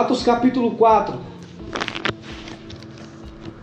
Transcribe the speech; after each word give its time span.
Atos 0.00 0.22
capítulo 0.22 0.70
4. 0.76 1.14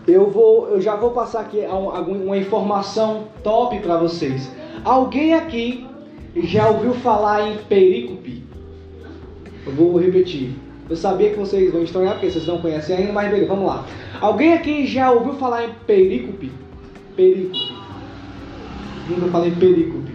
Eu, 0.06 0.30
vou, 0.30 0.68
eu 0.68 0.80
já 0.80 0.94
vou 0.94 1.10
passar 1.10 1.40
aqui 1.40 1.58
uma 1.66 2.36
informação 2.36 3.24
top 3.42 3.76
para 3.80 3.96
vocês. 3.96 4.48
Alguém 4.84 5.34
aqui 5.34 5.84
já 6.36 6.68
ouviu 6.68 6.94
falar 6.94 7.48
em 7.48 7.56
perícope? 7.64 8.44
Eu 9.66 9.72
vou 9.72 9.98
repetir. 9.98 10.54
Eu 10.88 10.94
sabia 10.94 11.30
que 11.30 11.36
vocês 11.36 11.72
vão 11.72 11.82
estranhar 11.82 12.12
porque 12.12 12.30
vocês 12.30 12.46
não 12.46 12.60
conhecem 12.60 12.96
ainda, 12.96 13.12
mas 13.12 13.28
beleza, 13.32 13.48
vamos 13.48 13.66
lá. 13.66 13.84
Alguém 14.20 14.52
aqui 14.52 14.86
já 14.86 15.10
ouviu 15.10 15.32
falar 15.32 15.64
em 15.64 15.70
perícope? 15.88 16.52
Perícope. 17.16 17.74
Nunca 19.10 19.26
falei 19.26 19.50
perícope. 19.50 20.12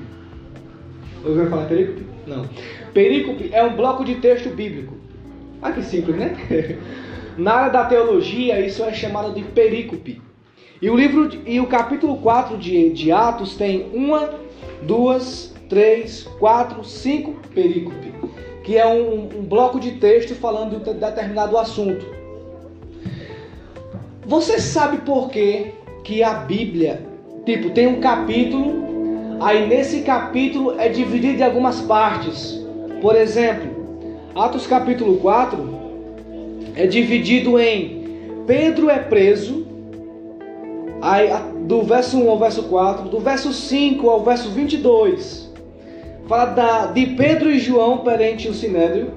Ouviu 1.26 1.50
falar 1.50 1.64
em 1.64 1.68
perícope? 1.68 2.06
Não. 2.26 2.46
Perícope 2.94 3.50
é 3.52 3.62
um 3.62 3.76
bloco 3.76 4.06
de 4.06 4.16
texto 4.16 4.48
bíblico. 4.56 5.03
Ah, 5.64 5.72
que 5.72 5.82
simples, 5.82 6.18
né? 6.18 6.36
Na 7.38 7.54
área 7.54 7.72
da 7.72 7.86
teologia, 7.86 8.60
isso 8.60 8.84
é 8.84 8.94
chamado 8.94 9.34
de 9.34 9.44
perícope. 9.44 10.22
E 10.82 10.90
o 10.90 10.96
livro 10.96 11.30
e 11.46 11.60
o 11.62 11.68
capítulo 11.68 12.18
4 12.18 12.58
de, 12.58 12.90
de 12.90 13.12
Atos 13.14 13.56
tem 13.56 13.90
uma, 13.94 14.30
duas, 14.82 15.56
três, 15.70 16.24
quatro, 16.38 16.84
cinco 16.84 17.36
perícope, 17.56 18.14
que 18.64 18.78
é 18.78 18.86
um, 18.86 19.30
um 19.40 19.44
bloco 19.44 19.80
de 19.80 19.94
texto 19.94 20.36
falando 20.36 20.84
de 20.84 20.94
determinado 20.94 21.58
assunto. 21.58 22.06
Você 24.26 24.60
sabe 24.60 24.98
por 24.98 25.30
que, 25.30 25.74
que 26.04 26.22
a 26.22 26.34
Bíblia, 26.34 27.02
tipo, 27.46 27.70
tem 27.70 27.88
um 27.88 28.02
capítulo, 28.02 29.38
aí 29.42 29.66
nesse 29.66 30.02
capítulo 30.02 30.78
é 30.78 30.90
dividido 30.90 31.40
em 31.40 31.44
algumas 31.44 31.80
partes. 31.80 32.62
Por 33.02 33.16
exemplo, 33.16 33.73
Atos 34.36 34.66
capítulo 34.66 35.18
4 35.18 35.70
é 36.76 36.88
dividido 36.88 37.60
em 37.60 38.04
Pedro 38.48 38.90
é 38.90 38.98
preso, 38.98 39.68
aí, 41.00 41.30
do 41.68 41.84
verso 41.84 42.18
1 42.18 42.30
ao 42.32 42.40
verso 42.40 42.64
4, 42.64 43.10
do 43.10 43.20
verso 43.20 43.54
5 43.54 44.10
ao 44.10 44.24
verso 44.24 44.50
22, 44.50 45.54
fala 46.28 46.46
da, 46.46 46.86
de 46.88 47.06
Pedro 47.06 47.52
e 47.52 47.60
João 47.60 48.00
perante 48.00 48.50
o 48.50 48.56
Sinédrio, 48.56 49.12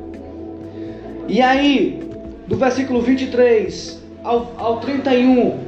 e 1.26 1.40
aí, 1.40 1.98
do 2.46 2.56
versículo 2.56 3.00
23 3.00 4.02
ao, 4.22 4.52
ao 4.58 4.80
31, 4.80 5.58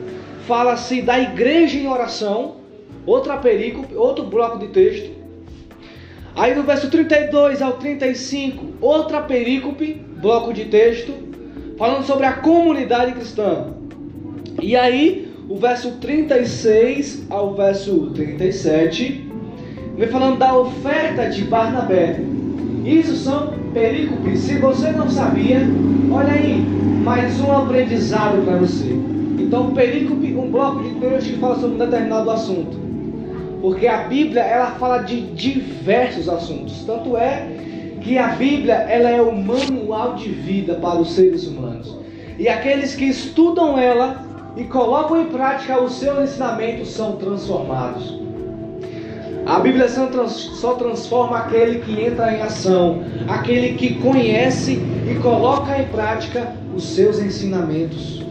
fala-se 0.47 1.01
da 1.01 1.19
igreja 1.19 1.79
em 1.79 1.89
oração, 1.89 2.57
outra 3.07 3.39
perícope, 3.39 3.95
outro 3.95 4.25
bloco 4.25 4.59
de 4.59 4.69
texto, 4.69 5.18
Aí 6.39 6.55
no 6.55 6.63
verso 6.63 6.89
32 6.89 7.61
ao 7.61 7.73
35, 7.73 8.65
outra 8.81 9.21
perícope, 9.21 10.01
bloco 10.21 10.53
de 10.53 10.67
texto, 10.67 11.13
falando 11.77 12.05
sobre 12.05 12.27
a 12.27 12.35
comunidade 12.35 13.11
cristã. 13.11 13.67
E 14.63 14.77
aí, 14.77 15.35
o 15.49 15.57
verso 15.57 15.97
36 16.01 17.27
ao 17.29 17.55
verso 17.55 18.13
37, 18.15 19.29
vem 19.97 20.09
falando 20.09 20.39
da 20.39 20.57
oferta 20.57 21.29
de 21.29 21.43
Barnabé. 21.43 22.21
Isso 22.85 23.17
são 23.17 23.55
perícopes. 23.75 24.39
Se 24.39 24.59
você 24.59 24.93
não 24.93 25.11
sabia, 25.11 25.63
olha 26.09 26.35
aí, 26.35 26.65
mais 27.03 27.41
um 27.41 27.51
aprendizado 27.51 28.45
para 28.45 28.59
você. 28.59 28.97
Então, 29.41 29.73
perícope, 29.73 30.37
um 30.37 30.53
bloco 30.53 30.85
de 30.85 31.01
texto 31.01 31.31
que 31.31 31.39
fala 31.41 31.59
sobre 31.59 31.75
um 31.75 31.79
determinado 31.79 32.31
assunto. 32.31 32.88
Porque 33.61 33.87
a 33.87 34.05
Bíblia 34.05 34.43
ela 34.43 34.73
fala 34.73 34.99
de 34.99 35.21
diversos 35.21 36.29
assuntos. 36.29 36.85
Tanto 36.85 37.17
é 37.17 37.47
que 38.01 38.17
a 38.17 38.29
Bíblia 38.29 38.75
ela 38.75 39.11
é 39.11 39.21
o 39.21 39.35
manual 39.35 40.15
de 40.15 40.29
vida 40.29 40.75
para 40.75 40.99
os 40.99 41.13
seres 41.13 41.47
humanos. 41.47 41.97
E 42.39 42.49
aqueles 42.49 42.95
que 42.95 43.05
estudam 43.05 43.79
ela 43.79 44.25
e 44.57 44.65
colocam 44.65 45.21
em 45.21 45.27
prática 45.27 45.81
os 45.81 45.95
seus 45.95 46.31
ensinamentos 46.31 46.91
são 46.91 47.17
transformados. 47.17 48.19
A 49.47 49.61
Bíblia 49.61 49.89
só 49.89 50.75
transforma 50.75 51.39
aquele 51.39 51.81
que 51.81 52.01
entra 52.05 52.35
em 52.35 52.43
ação, 52.43 53.03
aquele 53.29 53.75
que 53.75 53.95
conhece 53.95 54.79
e 55.11 55.15
coloca 55.23 55.81
em 55.81 55.87
prática 55.87 56.53
os 56.75 56.85
seus 56.85 57.19
ensinamentos. 57.19 58.25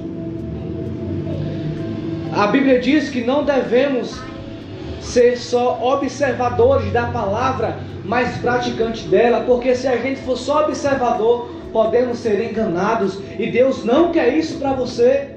A 2.32 2.48
Bíblia 2.48 2.80
diz 2.80 3.10
que 3.10 3.24
não 3.24 3.44
devemos 3.44 4.22
ser 5.08 5.38
só 5.38 5.80
observadores 5.82 6.92
da 6.92 7.08
palavra, 7.08 7.80
mas 8.04 8.38
praticantes 8.38 9.04
dela, 9.06 9.42
porque 9.42 9.76
se 9.76 9.88
a 9.88 9.98
gente 9.98 10.20
for 10.22 10.38
só 10.38 10.64
observador, 10.66 11.50
podemos 11.72 12.20
ser 12.20 12.42
enganados 12.50 13.20
e 13.38 13.50
Deus 13.50 13.84
não 13.84 14.12
quer 14.12 14.34
isso 14.36 14.60
para 14.60 14.74
você. 14.74 15.30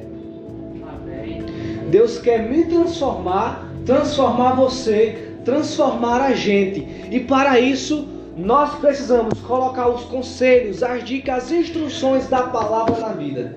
Deus 1.91 2.19
quer 2.19 2.48
me 2.48 2.64
transformar, 2.64 3.69
transformar 3.84 4.53
você, 4.53 5.32
transformar 5.44 6.20
a 6.20 6.32
gente. 6.32 6.86
E 7.10 7.20
para 7.20 7.59
isso, 7.59 8.06
nós 8.36 8.76
precisamos 8.76 9.41
colocar 9.41 9.88
os 9.88 10.04
conselhos, 10.04 10.82
as 10.82 11.03
dicas, 11.04 11.44
as 11.44 11.50
instruções 11.50 12.28
da 12.28 12.42
palavra 12.44 12.98
na 13.00 13.09
vida. 13.09 13.56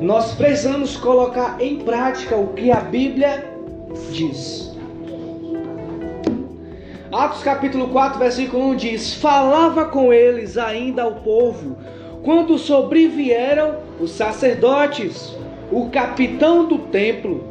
Nós 0.00 0.34
precisamos 0.34 0.96
colocar 0.96 1.56
em 1.60 1.78
prática 1.78 2.34
o 2.34 2.48
que 2.48 2.72
a 2.72 2.80
Bíblia 2.80 3.51
diz. 4.12 4.72
Atos 7.10 7.42
capítulo 7.42 7.88
4, 7.88 8.18
versículo 8.18 8.70
1 8.70 8.76
diz: 8.76 9.14
Falava 9.14 9.84
com 9.86 10.12
eles 10.12 10.56
ainda 10.56 11.02
ao 11.02 11.16
povo, 11.16 11.76
quando 12.22 12.56
sobrevieram 12.58 13.76
os 14.00 14.12
sacerdotes, 14.12 15.34
o 15.70 15.90
capitão 15.90 16.66
do 16.66 16.78
templo 16.78 17.44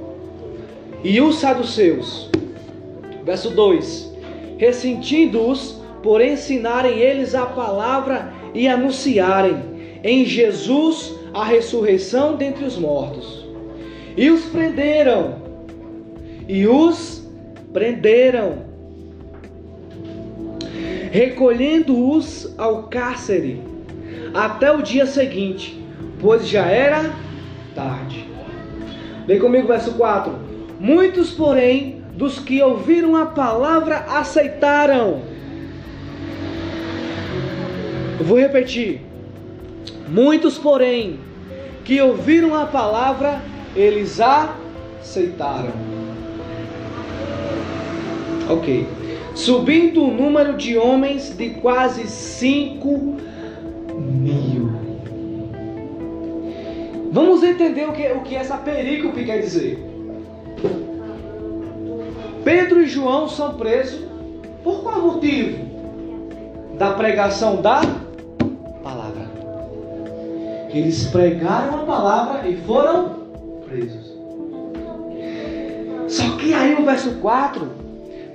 e 1.04 1.22
os 1.22 1.36
saduceus. 1.36 2.30
Verso 3.24 3.52
2: 3.52 4.12
Ressentindo-os 4.58 5.80
por 6.02 6.22
ensinarem 6.22 6.98
eles 6.98 7.36
a 7.36 7.46
palavra 7.46 8.34
e 8.54 8.68
anunciarem 8.68 9.58
em 10.04 10.26
Jesus 10.26 11.14
a 11.34 11.44
ressurreição 11.46 12.36
dentre 12.36 12.66
os 12.66 12.78
mortos. 12.78 13.46
E 14.18 14.30
os 14.30 14.46
prenderam 14.46 15.41
e 16.52 16.68
os 16.68 17.26
prenderam, 17.72 18.66
recolhendo-os 21.10 22.54
ao 22.58 22.84
cárcere 22.90 23.62
até 24.34 24.70
o 24.70 24.82
dia 24.82 25.06
seguinte, 25.06 25.82
pois 26.20 26.46
já 26.46 26.66
era 26.66 27.10
tarde. 27.74 28.28
Vem 29.26 29.40
comigo, 29.40 29.66
verso 29.66 29.94
4. 29.94 30.34
Muitos, 30.78 31.32
porém, 31.32 32.04
dos 32.18 32.38
que 32.38 32.62
ouviram 32.62 33.16
a 33.16 33.28
palavra 33.28 34.00
aceitaram. 34.10 35.22
Eu 38.20 38.26
vou 38.26 38.38
repetir. 38.38 39.00
Muitos, 40.10 40.58
porém, 40.58 41.18
que 41.86 42.02
ouviram 42.02 42.54
a 42.54 42.66
palavra, 42.66 43.42
eles 43.74 44.20
aceitaram. 44.20 45.91
Ok. 48.52 48.86
Subindo 49.34 50.04
o 50.04 50.12
número 50.12 50.58
de 50.58 50.78
homens 50.78 51.30
de 51.30 51.52
quase 51.52 52.06
5 52.06 53.18
mil. 53.98 54.70
Vamos 57.14 57.42
entender 57.44 57.88
o 57.88 57.94
que, 57.94 58.12
o 58.12 58.22
que 58.22 58.36
essa 58.36 58.58
perícope 58.58 59.24
quer 59.24 59.40
dizer. 59.40 59.80
Pedro 62.44 62.82
e 62.82 62.88
João 62.88 63.30
são 63.30 63.54
presos 63.54 64.02
por 64.64 64.84
qual 64.84 65.02
motivo? 65.02 65.72
Da 66.78 66.92
pregação 66.94 67.62
da 67.62 67.82
palavra. 68.84 69.30
Eles 70.74 71.06
pregaram 71.06 71.82
a 71.82 71.84
palavra 71.86 72.50
e 72.50 72.58
foram 72.58 73.22
presos. 73.66 74.12
Só 76.10 76.36
que 76.36 76.54
aí 76.54 76.76
o 76.76 76.84
verso 76.84 77.12
4 77.22 77.81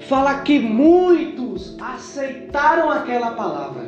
fala 0.09 0.41
que 0.41 0.59
muitos 0.59 1.77
aceitaram 1.81 2.91
aquela 2.91 3.33
palavra. 3.33 3.85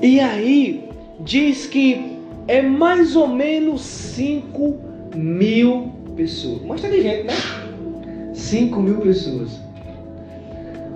E 0.00 0.18
aí 0.18 0.88
diz 1.20 1.66
que 1.66 2.18
é 2.48 2.60
mais 2.62 3.14
ou 3.14 3.28
menos 3.28 3.82
5 3.82 4.78
mil 5.14 5.92
pessoas. 6.16 6.62
Mostra 6.62 6.90
de 6.90 7.02
gente, 7.02 7.24
né? 7.24 7.34
5 8.34 8.80
mil 8.80 8.96
pessoas. 8.96 9.60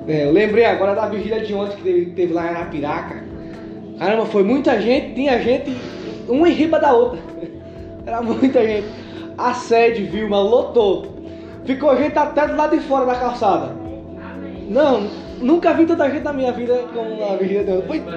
É, 0.08 0.25
eu 0.25 0.32
lembrei 0.32 0.64
agora 0.64 0.94
da 0.94 1.08
vigília 1.08 1.40
de 1.40 1.52
ontem 1.52 1.76
que 1.76 2.12
teve 2.12 2.32
lá 2.32 2.46
em 2.46 2.50
Arapiraca. 2.50 3.25
Caramba, 3.99 4.26
foi 4.26 4.43
muita 4.43 4.81
gente, 4.81 5.14
tinha 5.14 5.40
gente 5.40 5.76
uma 6.28 6.49
em 6.49 6.52
riba 6.52 6.78
da 6.78 6.93
outra. 6.93 7.19
Era 8.06 8.23
muita 8.23 8.62
gente. 8.67 8.87
A 9.37 9.52
sede, 9.52 10.05
Vilma, 10.05 10.40
lotou. 10.40 11.16
Ficou 11.67 11.97
gente 11.97 12.17
até 12.17 12.47
do 12.47 12.57
lado 12.57 12.79
de 12.79 12.85
fora 12.85 13.05
da 13.05 13.17
calçada. 13.17 13.75
Não, 14.69 15.09
nunca 15.39 15.75
vi 15.75 15.85
tanta 15.85 16.09
gente 16.09 16.23
na 16.23 16.33
minha 16.33 16.53
vida 16.53 16.85
como 16.95 17.19
na 17.19 17.35
vigília 17.37 17.65
de. 17.65 17.83
Foi... 17.87 18.03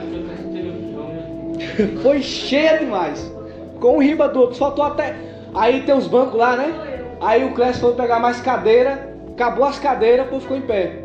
Foi 2.03 2.21
cheia 2.21 2.77
demais. 2.77 3.33
Com 3.79 3.97
um 3.97 3.99
riba 3.99 4.27
do 4.27 4.41
outro. 4.41 4.55
Faltou 4.55 4.85
até. 4.85 5.15
Aí 5.53 5.81
tem 5.81 5.95
os 5.95 6.07
bancos 6.07 6.37
lá, 6.37 6.55
né? 6.55 6.73
Aí 7.19 7.43
o 7.43 7.53
Clécio 7.53 7.81
foi 7.81 7.95
pegar 7.95 8.19
mais 8.19 8.39
cadeira. 8.39 9.15
Acabou 9.31 9.65
as 9.65 9.79
cadeiras, 9.79 10.27
o 10.27 10.29
povo 10.29 10.41
ficou 10.41 10.57
em 10.57 10.61
pé. 10.61 10.99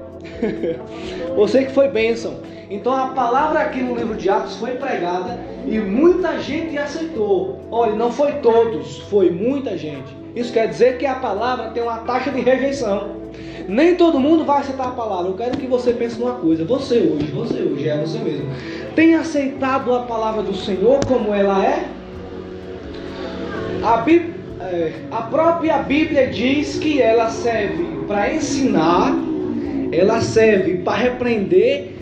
Você 1.36 1.64
que 1.64 1.72
foi 1.72 1.88
bênção. 1.88 2.34
Então 2.70 2.94
a 2.94 3.08
palavra 3.08 3.60
aqui 3.60 3.80
no 3.80 3.94
livro 3.94 4.16
de 4.16 4.28
Atos 4.28 4.56
foi 4.56 4.72
pregada 4.72 5.38
e 5.66 5.78
muita 5.78 6.38
gente 6.40 6.76
aceitou. 6.76 7.60
Olha, 7.70 7.94
não 7.94 8.10
foi 8.10 8.32
todos, 8.34 8.98
foi 9.10 9.30
muita 9.30 9.78
gente. 9.78 10.23
Isso 10.34 10.52
quer 10.52 10.68
dizer 10.68 10.98
que 10.98 11.06
a 11.06 11.14
palavra 11.14 11.70
tem 11.70 11.82
uma 11.82 11.98
taxa 11.98 12.30
de 12.30 12.40
rejeição. 12.40 13.24
Nem 13.68 13.94
todo 13.94 14.18
mundo 14.18 14.44
vai 14.44 14.60
aceitar 14.60 14.88
a 14.88 14.90
palavra. 14.90 15.30
Eu 15.30 15.36
quero 15.36 15.56
que 15.56 15.66
você 15.66 15.92
pense 15.92 16.18
numa 16.18 16.34
coisa. 16.34 16.64
Você 16.64 16.98
hoje, 16.98 17.30
você 17.32 17.62
hoje, 17.62 17.88
é 17.88 17.96
você 17.96 18.18
mesmo. 18.18 18.46
Tem 18.94 19.14
aceitado 19.14 19.94
a 19.94 20.00
palavra 20.00 20.42
do 20.42 20.54
Senhor 20.54 21.00
como 21.06 21.32
ela 21.32 21.64
é? 21.64 21.84
A, 23.82 23.98
Bíblia, 23.98 24.34
é, 24.60 24.92
a 25.10 25.22
própria 25.22 25.78
Bíblia 25.78 26.26
diz 26.28 26.78
que 26.78 27.00
ela 27.00 27.28
serve 27.28 27.84
para 28.06 28.32
ensinar, 28.34 29.14
ela 29.92 30.20
serve 30.20 30.78
para 30.78 30.96
repreender, 30.96 31.94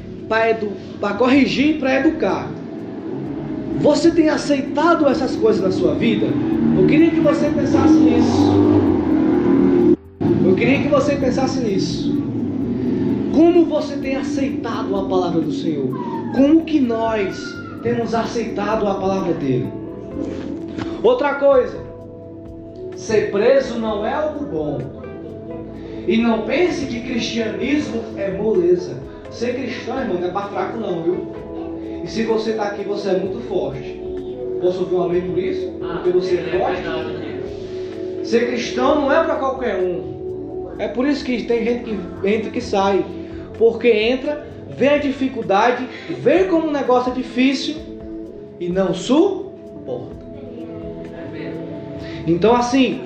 para 1.00 1.14
corrigir 1.14 1.76
e 1.76 1.78
para 1.78 2.00
educar. 2.00 2.48
Você 3.80 4.10
tem 4.10 4.28
aceitado 4.28 5.08
essas 5.08 5.34
coisas 5.36 5.62
na 5.62 5.70
sua 5.70 5.94
vida? 5.94 6.26
Eu 6.78 6.86
queria 6.86 7.10
que 7.10 7.20
você 7.20 7.48
pensasse 7.48 7.94
nisso. 7.94 8.52
Eu 10.44 10.54
queria 10.54 10.82
que 10.82 10.88
você 10.88 11.16
pensasse 11.16 11.60
nisso. 11.60 12.22
Como 13.32 13.64
você 13.64 13.96
tem 13.96 14.16
aceitado 14.16 14.94
a 14.94 15.04
palavra 15.04 15.40
do 15.40 15.52
Senhor? 15.52 15.88
Como 16.34 16.64
que 16.64 16.80
nós 16.80 17.36
temos 17.82 18.14
aceitado 18.14 18.86
a 18.86 18.94
palavra 18.94 19.32
dele? 19.34 19.68
Outra 21.02 21.34
coisa, 21.34 21.78
ser 22.94 23.32
preso 23.32 23.78
não 23.78 24.06
é 24.06 24.12
algo 24.12 24.44
bom. 24.44 24.78
E 26.06 26.16
não 26.18 26.42
pense 26.42 26.86
que 26.86 27.00
cristianismo 27.00 28.02
é 28.16 28.30
moleza. 28.30 28.96
Ser 29.30 29.54
cristão, 29.54 29.98
irmão, 30.00 30.20
não 30.20 30.28
é 30.28 30.30
para 30.30 30.48
fraco 30.48 30.78
não, 30.78 31.02
viu? 31.02 31.41
E 32.02 32.08
se 32.08 32.24
você 32.24 32.50
está 32.50 32.64
aqui, 32.64 32.82
você 32.82 33.10
é 33.10 33.18
muito 33.18 33.40
forte. 33.48 34.00
Posso 34.60 34.80
ouvir 34.80 34.94
um 34.94 35.02
amém 35.02 35.22
por 35.22 35.38
isso? 35.38 35.72
Porque 35.78 36.10
você 36.10 36.36
é 36.36 36.58
forte. 36.58 36.82
Ser 38.26 38.48
cristão 38.48 39.02
não 39.02 39.12
é 39.12 39.22
para 39.22 39.36
qualquer 39.36 39.76
um. 39.76 40.70
É 40.78 40.88
por 40.88 41.06
isso 41.06 41.24
que 41.24 41.44
tem 41.44 41.64
gente 41.64 41.84
que 41.84 42.28
entra 42.28 42.48
e 42.48 42.50
que 42.50 42.60
sai. 42.60 43.04
Porque 43.56 43.88
entra, 43.88 44.46
vê 44.68 44.88
a 44.88 44.98
dificuldade, 44.98 45.86
vê 46.08 46.44
como 46.44 46.68
o 46.68 46.72
negócio 46.72 47.12
é 47.12 47.14
difícil 47.14 47.76
e 48.58 48.68
não 48.68 48.94
suporta. 48.94 50.22
Então 52.26 52.54
assim, 52.54 53.02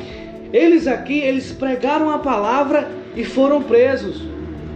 eles 0.52 0.86
aqui, 0.86 1.18
eles 1.18 1.52
pregaram 1.52 2.10
a 2.10 2.18
palavra 2.18 2.88
e 3.14 3.24
foram 3.24 3.62
presos. 3.62 4.22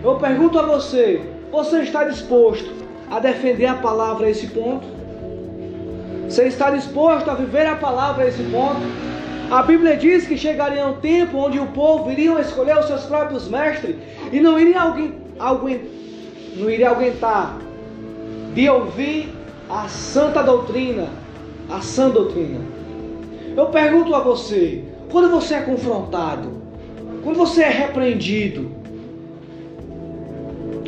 Eu 0.02 0.16
pergunto 0.16 0.58
a 0.58 0.62
você, 0.62 1.20
você 1.50 1.80
está 1.82 2.04
disposto 2.04 2.79
a 3.10 3.18
defender 3.18 3.66
a 3.66 3.74
palavra 3.74 4.26
a 4.26 4.30
esse 4.30 4.46
ponto? 4.46 4.86
Você 6.28 6.44
está 6.44 6.70
disposto 6.70 7.28
a 7.28 7.34
viver 7.34 7.66
a 7.66 7.74
palavra 7.74 8.24
a 8.24 8.28
esse 8.28 8.42
ponto? 8.44 8.80
A 9.50 9.64
Bíblia 9.64 9.96
diz 9.96 10.28
que 10.28 10.38
chegaria 10.38 10.86
um 10.86 11.00
tempo 11.00 11.38
onde 11.38 11.58
o 11.58 11.66
povo 11.66 12.10
iria 12.10 12.40
escolher 12.40 12.78
os 12.78 12.86
seus 12.86 13.02
próprios 13.02 13.48
mestres 13.48 13.96
e 14.30 14.38
não 14.38 14.60
iria 14.60 14.80
alguém, 14.80 15.14
alguém 15.40 15.80
não 16.56 16.70
iria 16.70 16.90
aguentar 16.90 17.58
de 18.54 18.68
ouvir 18.68 19.28
a 19.68 19.88
santa 19.88 20.42
doutrina, 20.42 21.08
a 21.68 21.80
sã 21.80 22.10
doutrina. 22.10 22.60
Eu 23.56 23.66
pergunto 23.66 24.14
a 24.14 24.20
você, 24.20 24.84
quando 25.10 25.28
você 25.30 25.54
é 25.54 25.60
confrontado, 25.62 26.62
quando 27.24 27.36
você 27.36 27.62
é 27.62 27.68
repreendido, 27.70 28.70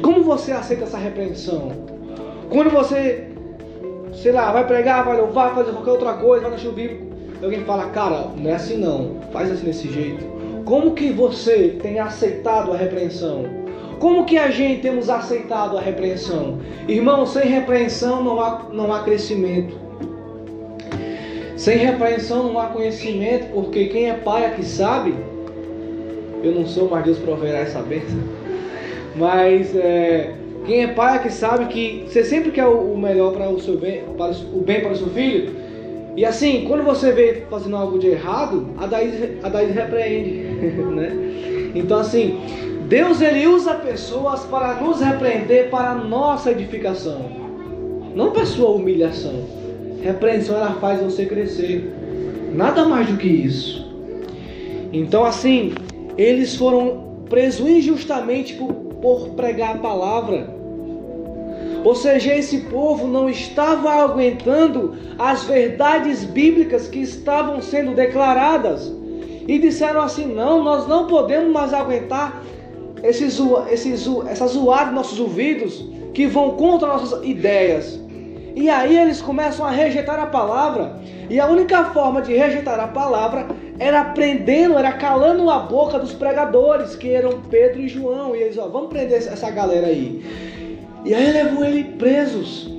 como 0.01 0.23
você 0.23 0.53
aceita 0.53 0.85
essa 0.85 0.99
repreensão? 0.99 1.92
Quando 2.53 2.69
você, 2.69 3.29
sei 4.13 4.31
lá, 4.31 4.53
vai 4.53 4.67
pregar, 4.67 5.07
vai 5.07 5.17
louvar, 5.17 5.55
fazer 5.55 5.73
qualquer 5.73 5.93
outra 5.93 6.13
coisa, 6.13 6.43
vai 6.43 6.53
no 6.53 6.59
show 6.59 6.71
bíblico, 6.71 7.07
alguém 7.43 7.65
fala, 7.65 7.87
cara, 7.87 8.29
não 8.37 8.51
é 8.51 8.55
assim 8.55 8.77
não, 8.77 9.17
faz 9.33 9.51
assim 9.51 9.65
desse 9.65 9.91
jeito. 9.91 10.23
Como 10.67 10.93
que 10.93 11.11
você 11.11 11.79
tem 11.83 11.99
aceitado 11.99 12.71
a 12.71 12.77
repreensão? 12.77 13.47
Como 13.99 14.27
que 14.27 14.37
a 14.37 14.51
gente 14.51 14.83
temos 14.83 15.09
aceitado 15.09 15.79
a 15.79 15.81
repreensão? 15.81 16.59
Irmão, 16.87 17.25
sem 17.25 17.49
repreensão 17.49 18.23
não 18.23 18.39
há, 18.39 18.67
não 18.71 18.93
há 18.93 19.03
crescimento. 19.03 19.75
Sem 21.57 21.79
repreensão 21.79 22.53
não 22.53 22.59
há 22.59 22.67
conhecimento, 22.67 23.47
porque 23.55 23.87
quem 23.87 24.11
é 24.11 24.15
pai 24.15 24.45
aqui 24.45 24.63
sabe. 24.63 25.15
Eu 26.43 26.53
não 26.53 26.67
sou, 26.67 26.91
mas 26.91 27.05
Deus 27.05 27.19
proverá 27.19 27.61
essa 27.61 27.81
bênção. 27.81 28.19
Mas 29.17 29.75
é, 29.75 30.35
quem 30.67 30.83
é 30.83 30.89
pai 30.89 31.17
aqui 31.17 31.33
sabe 31.33 31.67
que 31.67 32.05
você 32.07 32.25
sempre 32.25 32.53
quer 32.53 32.67
o 32.67 32.97
melhor 32.97 33.33
para 33.33 33.49
o 33.49 33.61
seu 33.61 33.77
bem, 33.77 34.03
para 34.17 34.31
o 34.31 34.61
bem 34.61 34.81
para 34.81 34.93
o 34.93 34.97
seu 34.97 35.09
filho. 35.09 35.51
E 36.17 36.25
assim, 36.25 36.67
quando 36.69 36.85
você 36.85 37.11
vê 37.11 37.43
fazendo 37.51 37.77
algo 37.77 37.99
de 37.99 38.09
errado, 38.09 38.69
a 38.79 38.87
Daís, 38.87 39.15
a 39.43 39.49
Daís 39.49 39.75
repreende, 39.75 40.31
né? 40.95 41.11
Então 41.75 41.99
assim, 41.99 42.39
Deus 42.89 43.21
ele 43.21 43.47
usa 43.47 43.75
pessoas 43.75 44.45
para 44.45 44.75
nos 44.75 45.01
repreender 45.01 45.71
para 45.71 45.95
nossa 45.95 46.53
edificação. 46.53 47.31
Não 48.15 48.31
para 48.31 48.45
sua 48.45 48.69
humilhação. 48.71 49.47
Repreensão 50.03 50.57
ela 50.57 50.75
faz 50.75 51.01
você 51.01 51.25
crescer. 51.25 51.91
Nada 52.55 52.85
mais 52.85 53.09
do 53.09 53.17
que 53.17 53.29
isso. 53.29 53.91
Então 54.93 55.25
assim, 55.25 55.73
eles 56.19 56.55
foram 56.55 57.25
presos 57.31 57.67
injustamente 57.67 58.53
por, 58.55 58.82
por 59.03 59.31
pregar 59.31 59.77
a 59.77 59.79
palavra. 59.79 60.49
Ou 61.85 61.95
seja, 61.97 62.35
esse 62.35 62.59
povo 62.61 63.09
não 63.09 63.29
estava 63.29 63.91
aguentando 63.91 64.95
as 65.19 65.43
verdades 65.43 66.23
bíblicas 66.23 66.87
que 66.87 67.01
estavam 67.01 67.61
sendo 67.61 67.95
declaradas. 67.95 68.91
E 69.49 69.59
disseram 69.59 70.01
assim: 70.01 70.25
não, 70.25 70.63
nós 70.63 70.87
não 70.87 71.09
podemos 71.09 71.53
mais 71.53 71.75
aguentar 71.75 72.41
esse, 73.03 73.25
esse, 73.71 73.93
essa 74.29 74.47
zoada 74.47 74.87
nos 74.87 74.95
nossos 74.95 75.19
ouvidos 75.19 75.85
que 76.15 76.27
vão 76.27 76.53
contra 76.53 76.87
nossas 76.87 77.25
ideias. 77.25 78.01
E 78.55 78.69
aí 78.69 78.97
eles 78.97 79.21
começam 79.21 79.67
a 79.67 79.71
rejeitar 79.71 80.21
a 80.21 80.27
palavra. 80.27 81.01
E 81.29 81.41
a 81.41 81.47
única 81.47 81.85
forma 81.87 82.23
de 82.23 82.35
rejeitar 82.35 82.79
a 82.79 82.87
palavra 82.87 83.49
era 83.79 84.05
prendendo, 84.05 84.79
era 84.79 84.93
calando 84.93 85.49
a 85.51 85.59
boca 85.59 85.99
dos 85.99 86.13
pregadores, 86.13 86.95
que 86.95 87.11
eram 87.11 87.41
Pedro 87.51 87.81
e 87.81 87.89
João. 87.89 88.37
E 88.37 88.43
eles, 88.43 88.59
ó, 88.59 88.69
vamos 88.69 88.91
prender 88.91 89.19
essa 89.19 89.51
galera 89.51 89.87
aí. 89.87 90.25
E 91.05 91.15
aí 91.15 91.33
levou 91.33 91.65
ele 91.65 91.85
presos. 91.85 92.71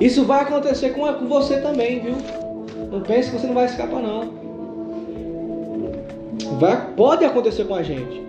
Isso 0.00 0.24
vai 0.24 0.42
acontecer 0.42 0.90
com, 0.90 1.12
com 1.12 1.26
você 1.26 1.60
também, 1.60 2.00
viu? 2.00 2.16
Não 2.90 3.02
pense 3.02 3.30
que 3.30 3.38
você 3.38 3.46
não 3.46 3.54
vai 3.54 3.66
escapar 3.66 4.02
não. 4.02 4.42
Vai, 6.58 6.92
pode 6.96 7.24
acontecer 7.24 7.64
com 7.64 7.74
a 7.74 7.82
gente. 7.82 8.20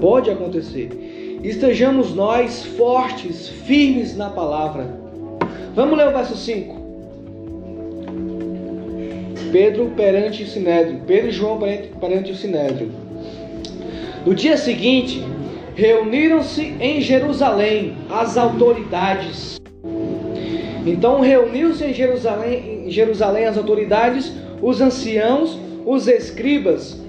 Pode 0.00 0.30
acontecer. 0.30 1.38
Estejamos 1.42 2.14
nós 2.14 2.64
fortes, 2.64 3.48
firmes 3.48 4.16
na 4.16 4.28
palavra. 4.28 4.98
Vamos 5.74 5.96
ler 5.96 6.08
o 6.08 6.12
verso 6.12 6.36
5. 6.36 6.77
Pedro 9.50 9.92
perante 9.96 10.42
o 10.42 10.46
Sinédrio. 10.46 11.00
Pedro 11.06 11.28
e 11.28 11.32
João 11.32 11.58
perante, 11.58 11.88
perante 12.00 12.32
o 12.32 12.36
Sinédrio. 12.36 12.90
No 14.24 14.34
dia 14.34 14.56
seguinte, 14.56 15.24
reuniram-se 15.74 16.74
em 16.80 17.00
Jerusalém 17.00 17.96
as 18.10 18.36
autoridades. 18.36 19.58
Então 20.84 21.20
reuniu-se 21.20 21.84
em 21.84 21.92
Jerusalém, 21.92 22.86
em 22.86 22.90
Jerusalém 22.90 23.46
as 23.46 23.56
autoridades, 23.56 24.32
os 24.60 24.80
anciãos, 24.80 25.58
os 25.84 26.08
escribas, 26.08 27.00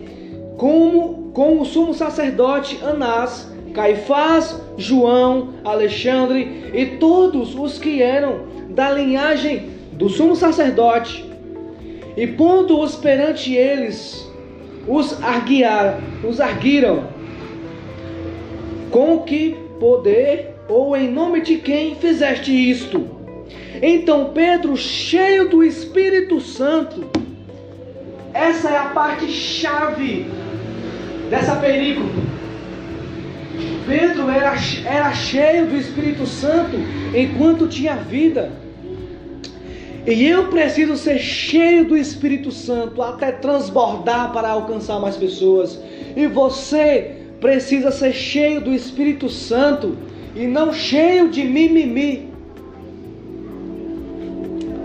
como 0.57 1.31
com 1.33 1.59
o 1.59 1.65
sumo 1.65 1.93
sacerdote 1.93 2.79
Anás, 2.83 3.49
Caifás, 3.73 4.59
João, 4.77 5.49
Alexandre 5.63 6.71
e 6.73 6.85
todos 6.97 7.55
os 7.55 7.77
que 7.77 8.01
eram 8.01 8.41
da 8.69 8.91
linhagem 8.91 9.69
do 9.93 10.09
sumo 10.09 10.35
sacerdote. 10.35 11.28
E 12.19 12.27
pondo-os 12.27 12.97
perante 12.97 13.53
eles, 13.53 14.29
os, 14.85 15.23
arguiaram, 15.23 15.99
os 16.21 16.41
arguiram 16.41 17.07
com 18.91 19.19
que 19.19 19.55
poder 19.79 20.53
ou 20.67 20.97
em 20.97 21.09
nome 21.09 21.39
de 21.39 21.59
quem 21.59 21.95
fizeste 21.95 22.51
isto? 22.51 23.07
Então 23.81 24.31
Pedro, 24.33 24.75
cheio 24.75 25.47
do 25.47 25.63
Espírito 25.63 26.41
Santo, 26.41 27.09
essa 28.33 28.69
é 28.69 28.77
a 28.77 28.89
parte 28.89 29.25
chave 29.31 30.25
dessa 31.29 31.55
película. 31.55 32.09
Pedro 33.87 34.29
era, 34.29 34.55
era 34.83 35.13
cheio 35.13 35.67
do 35.67 35.77
Espírito 35.77 36.25
Santo 36.25 36.75
enquanto 37.15 37.65
tinha 37.69 37.95
vida. 37.95 38.51
E 40.05 40.25
eu 40.25 40.47
preciso 40.47 40.95
ser 40.95 41.19
cheio 41.19 41.85
do 41.85 41.97
Espírito 41.97 42.51
Santo 42.51 43.01
até 43.01 43.31
transbordar 43.31 44.31
para 44.31 44.49
alcançar 44.49 44.99
mais 44.99 45.17
pessoas. 45.17 45.79
E 46.15 46.25
você 46.27 47.15
precisa 47.39 47.91
ser 47.91 48.13
cheio 48.13 48.61
do 48.61 48.73
Espírito 48.73 49.29
Santo 49.29 49.97
e 50.35 50.45
não 50.47 50.73
cheio 50.73 51.29
de 51.29 51.43
mimimi. 51.43 52.29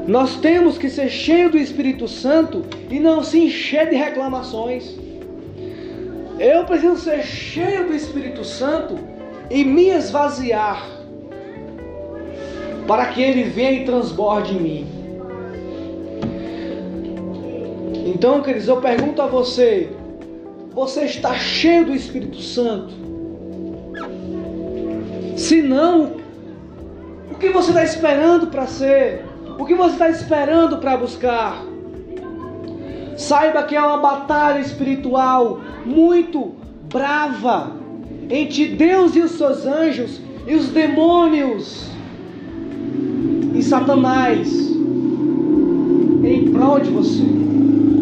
Nós 0.06 0.37
temos 0.37 0.76
que 0.76 0.90
ser 0.90 1.09
cheio 1.09 1.50
do 1.50 1.59
Espírito 1.59 2.06
Santo 2.06 2.62
e 2.90 3.00
não 3.00 3.23
se 3.23 3.38
encher 3.38 3.88
de 3.88 3.97
reclamações. 3.97 4.94
Eu 6.38 6.64
preciso 6.64 6.97
ser 6.97 7.23
cheio 7.23 7.87
do 7.87 7.94
Espírito 7.94 8.44
Santo 8.44 8.99
e 9.50 9.64
me 9.64 9.88
esvaziar 9.88 10.87
para 12.87 13.06
que 13.06 13.23
ele 13.23 13.44
venha 13.44 13.73
e 13.73 13.85
transborde 13.85 14.54
em 14.54 14.61
mim. 14.61 15.03
Então, 18.04 18.42
queridos, 18.42 18.68
eu 18.68 18.76
pergunto 18.76 19.23
a 19.23 19.26
você: 19.26 19.90
você 20.73 21.04
está 21.04 21.34
cheio 21.34 21.87
do 21.87 21.94
Espírito 21.94 22.38
Santo? 22.40 22.92
Se 25.37 25.62
não, 25.62 26.12
o 27.32 27.34
que 27.37 27.49
você 27.49 27.70
está 27.70 27.82
esperando 27.82 28.49
para 28.49 28.66
ser? 28.66 29.25
O 29.58 29.64
que 29.64 29.75
você 29.75 29.92
está 29.92 30.11
esperando 30.11 30.78
para 30.78 30.96
buscar? 30.96 31.64
Saiba 33.16 33.62
que 33.62 33.75
é 33.75 33.80
uma 33.80 33.99
batalha 33.99 34.58
espiritual 34.58 35.61
muito 35.87 36.52
brava 36.92 37.73
entre 38.28 38.66
Deus 38.68 39.16
e 39.16 39.20
os 39.20 39.32
seus 39.32 39.64
anjos 39.64 40.20
e 40.46 40.54
os 40.54 40.68
demônios 40.68 41.88
e 43.54 43.62
Satanás 43.62 44.52
em 46.25 46.50
prol 46.52 46.80
de 46.80 46.90
você. 46.90 47.53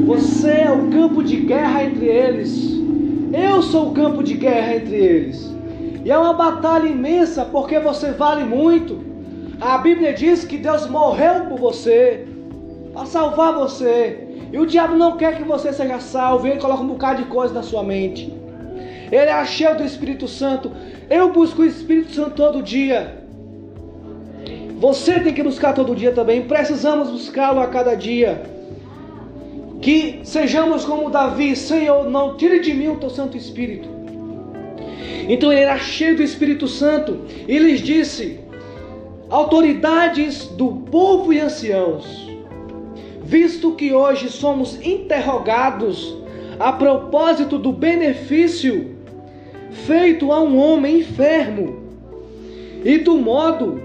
Você 0.07 0.51
é 0.51 0.71
o 0.71 0.91
campo 0.91 1.23
de 1.23 1.37
guerra 1.37 1.85
entre 1.85 2.07
eles. 2.07 2.73
Eu 3.33 3.63
sou 3.63 3.91
o 3.91 3.93
campo 3.93 4.23
de 4.23 4.35
guerra 4.35 4.75
entre 4.75 4.97
eles. 4.97 5.49
E 6.05 6.11
é 6.11 6.19
uma 6.19 6.33
batalha 6.33 6.89
imensa 6.89 7.45
porque 7.45 7.79
você 7.79 8.11
vale 8.11 8.43
muito. 8.43 8.99
A 9.61 9.79
Bíblia 9.79 10.13
diz 10.13 10.45
que 10.45 10.57
Deus 10.59 10.89
morreu 10.89 11.47
por 11.47 11.59
você, 11.59 12.27
para 12.93 13.07
salvar 13.07 13.55
você. 13.55 14.27
E 14.53 14.59
o 14.59 14.67
diabo 14.67 14.97
não 14.97 15.17
quer 15.17 15.37
que 15.37 15.45
você 15.45 15.73
seja 15.73 16.01
salvo. 16.01 16.49
Ele 16.49 16.61
coloca 16.61 16.83
um 16.83 16.89
bocado 16.89 17.23
de 17.23 17.29
coisa 17.29 17.55
na 17.55 17.63
sua 17.63 17.85
mente. 17.85 18.33
Ele 19.11 19.31
é 19.31 19.45
cheio 19.45 19.77
do 19.77 19.85
Espírito 19.85 20.27
Santo. 20.27 20.73
Eu 21.09 21.33
busco 21.33 21.63
o 21.63 21.65
Espírito 21.65 22.13
Santo 22.13 22.33
todo 22.33 22.61
dia. 22.61 23.23
Você 24.81 25.21
tem 25.21 25.33
que 25.33 25.45
buscar 25.45 25.75
todo 25.75 25.95
dia 25.95 26.11
também. 26.11 26.43
Precisamos 26.43 27.09
buscá-lo 27.09 27.61
a 27.61 27.69
cada 27.69 27.95
dia. 27.95 28.43
Que 29.83 30.21
sejamos 30.23 30.85
como 30.85 31.11
Davi, 31.11 31.55
Senhor, 31.55 32.09
não 32.09 32.37
tire 32.37 32.61
de 32.61 32.73
mim 32.73 32.89
o 32.89 32.97
teu 32.97 33.11
Santo 33.11 33.37
Espírito. 33.37 33.89
Então 35.29 35.53
ele 35.53 35.63
era 35.63 35.77
cheio 35.79 36.17
do 36.17 36.23
Espírito 36.23 36.67
Santo 36.67 37.19
e 37.47 37.59
lhes 37.59 37.81
disse: 37.81 38.41
autoridades 39.29 40.47
do 40.47 40.69
povo 40.91 41.33
e 41.33 41.41
anciãos, 41.41 42.31
visto 43.23 43.73
que 43.73 43.93
hoje 43.93 44.29
somos 44.31 44.81
interrogados 44.85 46.17
a 46.59 46.73
propósito 46.73 47.59
do 47.59 47.73
benefício 47.73 48.97
feito 49.73 50.31
a 50.31 50.41
um 50.41 50.59
homem 50.59 51.01
enfermo 51.01 51.83
e 52.85 52.99
do 52.99 53.17
modo 53.17 53.81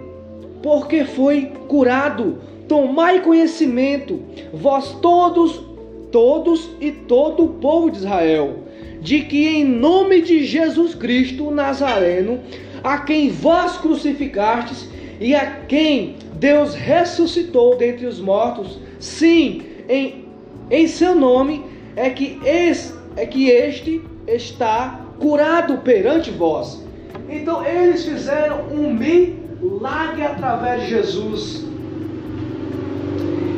porque 0.61 1.05
foi 1.05 1.51
curado, 1.67 2.39
tomai 2.67 3.21
conhecimento, 3.21 4.19
vós 4.53 4.91
todos 5.01 5.66
todos 6.17 6.71
e 6.81 6.91
todo 6.91 7.45
o 7.45 7.49
povo 7.49 7.91
de 7.91 7.97
Israel, 7.97 8.63
de 8.99 9.21
que 9.21 9.45
em 9.45 9.63
nome 9.63 10.23
de 10.23 10.43
Jesus 10.43 10.95
Cristo 10.95 11.51
Nazareno, 11.51 12.39
a 12.83 12.97
quem 12.97 13.29
vós 13.29 13.77
crucificastes 13.77 14.89
e 15.19 15.35
a 15.35 15.45
quem 15.67 16.15
Deus 16.33 16.73
ressuscitou 16.73 17.77
dentre 17.77 18.07
os 18.07 18.19
mortos, 18.19 18.79
sim, 18.97 19.61
em, 19.87 20.25
em 20.71 20.87
seu 20.87 21.13
nome 21.13 21.63
é 21.95 22.09
que, 22.09 22.39
esse, 22.43 22.95
é 23.15 23.23
que 23.27 23.51
este 23.51 24.01
está 24.27 24.99
curado 25.19 25.77
perante 25.83 26.31
vós. 26.31 26.83
Então 27.29 27.63
eles 27.63 28.03
fizeram 28.03 28.61
um 28.71 28.91
milagre 28.91 30.23
através 30.23 30.81
de 30.81 30.89
Jesus. 30.89 31.66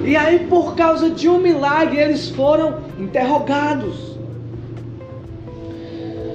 E 0.06 0.15
aí, 0.15 0.39
por 0.50 0.75
causa 0.75 1.10
de 1.10 1.27
um 1.27 1.38
milagre, 1.38 2.00
eles 2.00 2.29
foram 2.29 2.79
interrogados. 2.98 4.18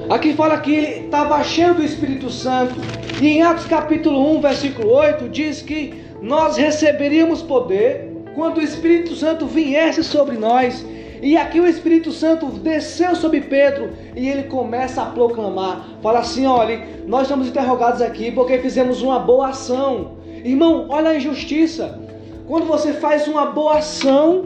Aqui 0.09 0.35
fala 0.35 0.59
que 0.59 0.75
ele 0.75 1.07
estava 1.07 1.43
cheio 1.43 1.75
do 1.75 1.83
Espírito 1.83 2.31
Santo. 2.31 2.75
E 3.23 3.27
em 3.27 3.43
Atos 3.43 3.67
capítulo 3.67 4.37
1, 4.37 4.41
versículo 4.41 4.93
8, 4.93 5.29
diz 5.31 5.63
que 5.63 5.95
nós 6.21 6.57
receberíamos 6.57 7.43
poder 7.43 8.13
quando 8.35 8.59
o 8.59 8.63
Espírito 8.63 9.15
Santo 9.15 9.47
viesse 9.47 10.05
sobre 10.05 10.37
nós. 10.37 10.85
E 11.23 11.39
aqui 11.39 11.59
o 11.59 11.67
Espírito 11.67 12.13
Santo 12.13 12.47
desceu 12.47 13.17
sobre 13.17 13.41
Pedro 13.41 13.93
e 14.15 14.29
ele 14.29 14.43
começa 14.43 15.01
a 15.01 15.07
proclamar. 15.07 15.89
Fala 16.03 16.19
assim: 16.19 16.45
olha, 16.45 16.87
nós 17.07 17.23
estamos 17.23 17.49
interrogados 17.49 18.03
aqui 18.03 18.31
porque 18.31 18.59
fizemos 18.59 19.01
uma 19.01 19.19
boa 19.19 19.49
ação. 19.49 20.19
Irmão, 20.45 20.87
olha 20.91 21.11
a 21.11 21.17
injustiça. 21.17 22.04
Quando 22.47 22.67
você 22.67 22.93
faz 22.93 23.27
uma 23.27 23.47
boa 23.47 23.79
ação, 23.79 24.45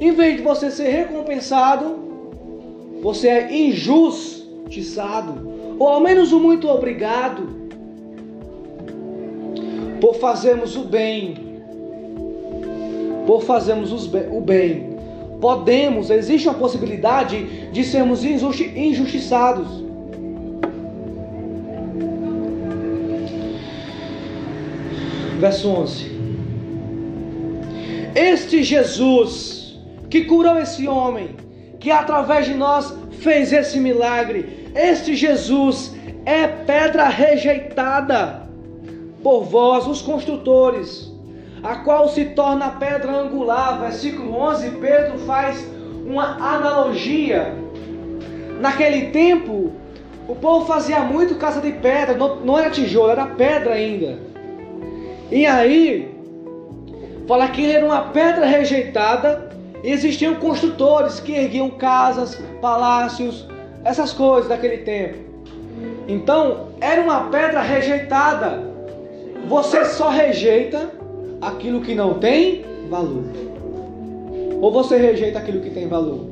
em 0.00 0.12
vez 0.12 0.38
de 0.38 0.42
você 0.42 0.70
ser 0.70 0.88
recompensado, 0.88 1.96
você 3.02 3.28
é 3.28 3.54
injustiçado, 3.54 5.46
ou 5.78 5.86
ao 5.86 6.00
menos 6.00 6.32
o 6.32 6.40
muito 6.40 6.66
obrigado 6.68 7.46
por 10.00 10.14
fazermos 10.14 10.74
o 10.76 10.84
bem, 10.84 11.34
por 13.26 13.42
fazermos 13.42 13.92
o 13.92 14.40
bem. 14.40 14.96
Podemos, 15.38 16.10
existe 16.10 16.48
uma 16.48 16.58
possibilidade 16.58 17.70
de 17.70 17.84
sermos 17.84 18.24
injusti 18.24 18.72
injustiçados. 18.74 19.68
Verso 25.38 25.68
11. 25.68 26.17
Este 28.18 28.64
Jesus 28.64 29.78
que 30.10 30.24
curou 30.24 30.58
esse 30.58 30.88
homem, 30.88 31.36
que 31.78 31.88
através 31.88 32.46
de 32.46 32.54
nós 32.54 32.92
fez 33.20 33.52
esse 33.52 33.78
milagre, 33.78 34.68
este 34.74 35.14
Jesus 35.14 35.94
é 36.26 36.48
pedra 36.48 37.08
rejeitada 37.08 38.48
por 39.22 39.44
vós, 39.44 39.86
os 39.86 40.02
construtores, 40.02 41.12
a 41.62 41.76
qual 41.76 42.08
se 42.08 42.24
torna 42.24 42.70
pedra 42.70 43.12
angular. 43.12 43.78
Versículo 43.82 44.34
11, 44.34 44.70
Pedro 44.72 45.18
faz 45.20 45.64
uma 46.04 46.54
analogia. 46.56 47.54
Naquele 48.60 49.12
tempo, 49.12 49.70
o 50.26 50.34
povo 50.34 50.66
fazia 50.66 50.98
muito 51.02 51.36
casa 51.36 51.60
de 51.60 51.70
pedra, 51.70 52.16
não, 52.16 52.58
era 52.58 52.68
tijolo, 52.68 53.10
era 53.10 53.26
pedra 53.26 53.74
ainda. 53.74 54.18
E 55.30 55.46
aí, 55.46 56.17
Fala 57.28 57.46
que 57.48 57.70
era 57.70 57.84
uma 57.84 58.04
pedra 58.04 58.46
rejeitada 58.46 59.50
e 59.84 59.90
existiam 59.90 60.36
construtores 60.36 61.20
que 61.20 61.32
erguiam 61.32 61.68
casas, 61.68 62.40
palácios, 62.62 63.46
essas 63.84 64.14
coisas 64.14 64.48
daquele 64.48 64.78
tempo. 64.78 65.18
Então, 66.08 66.68
era 66.80 67.02
uma 67.02 67.28
pedra 67.28 67.60
rejeitada. 67.60 68.66
Você 69.46 69.84
só 69.84 70.08
rejeita 70.08 70.90
aquilo 71.42 71.82
que 71.82 71.94
não 71.94 72.14
tem 72.14 72.64
valor. 72.88 73.24
Ou 74.62 74.72
você 74.72 74.96
rejeita 74.96 75.38
aquilo 75.38 75.60
que 75.60 75.68
tem 75.68 75.86
valor? 75.86 76.30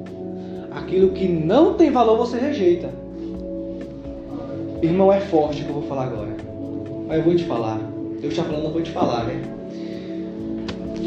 Aquilo 0.71 1.11
que 1.11 1.29
não 1.29 1.75
tem 1.75 1.91
valor 1.91 2.17
você 2.17 2.39
rejeita. 2.39 2.89
Irmão, 4.83 5.13
é 5.13 5.21
forte 5.21 5.63
que 5.63 5.69
eu 5.69 5.75
vou 5.75 5.83
falar 5.83 6.05
agora. 6.05 6.35
Mas 7.07 7.19
eu 7.19 7.25
vou 7.25 7.37
te 7.37 7.45
falar. 7.45 7.79
Deus 8.19 8.33
está 8.33 8.45
falando, 8.45 8.65
eu 8.65 8.73
vou 8.73 8.83
te 8.83 8.91
falar, 8.93 9.25
né? 9.25 9.56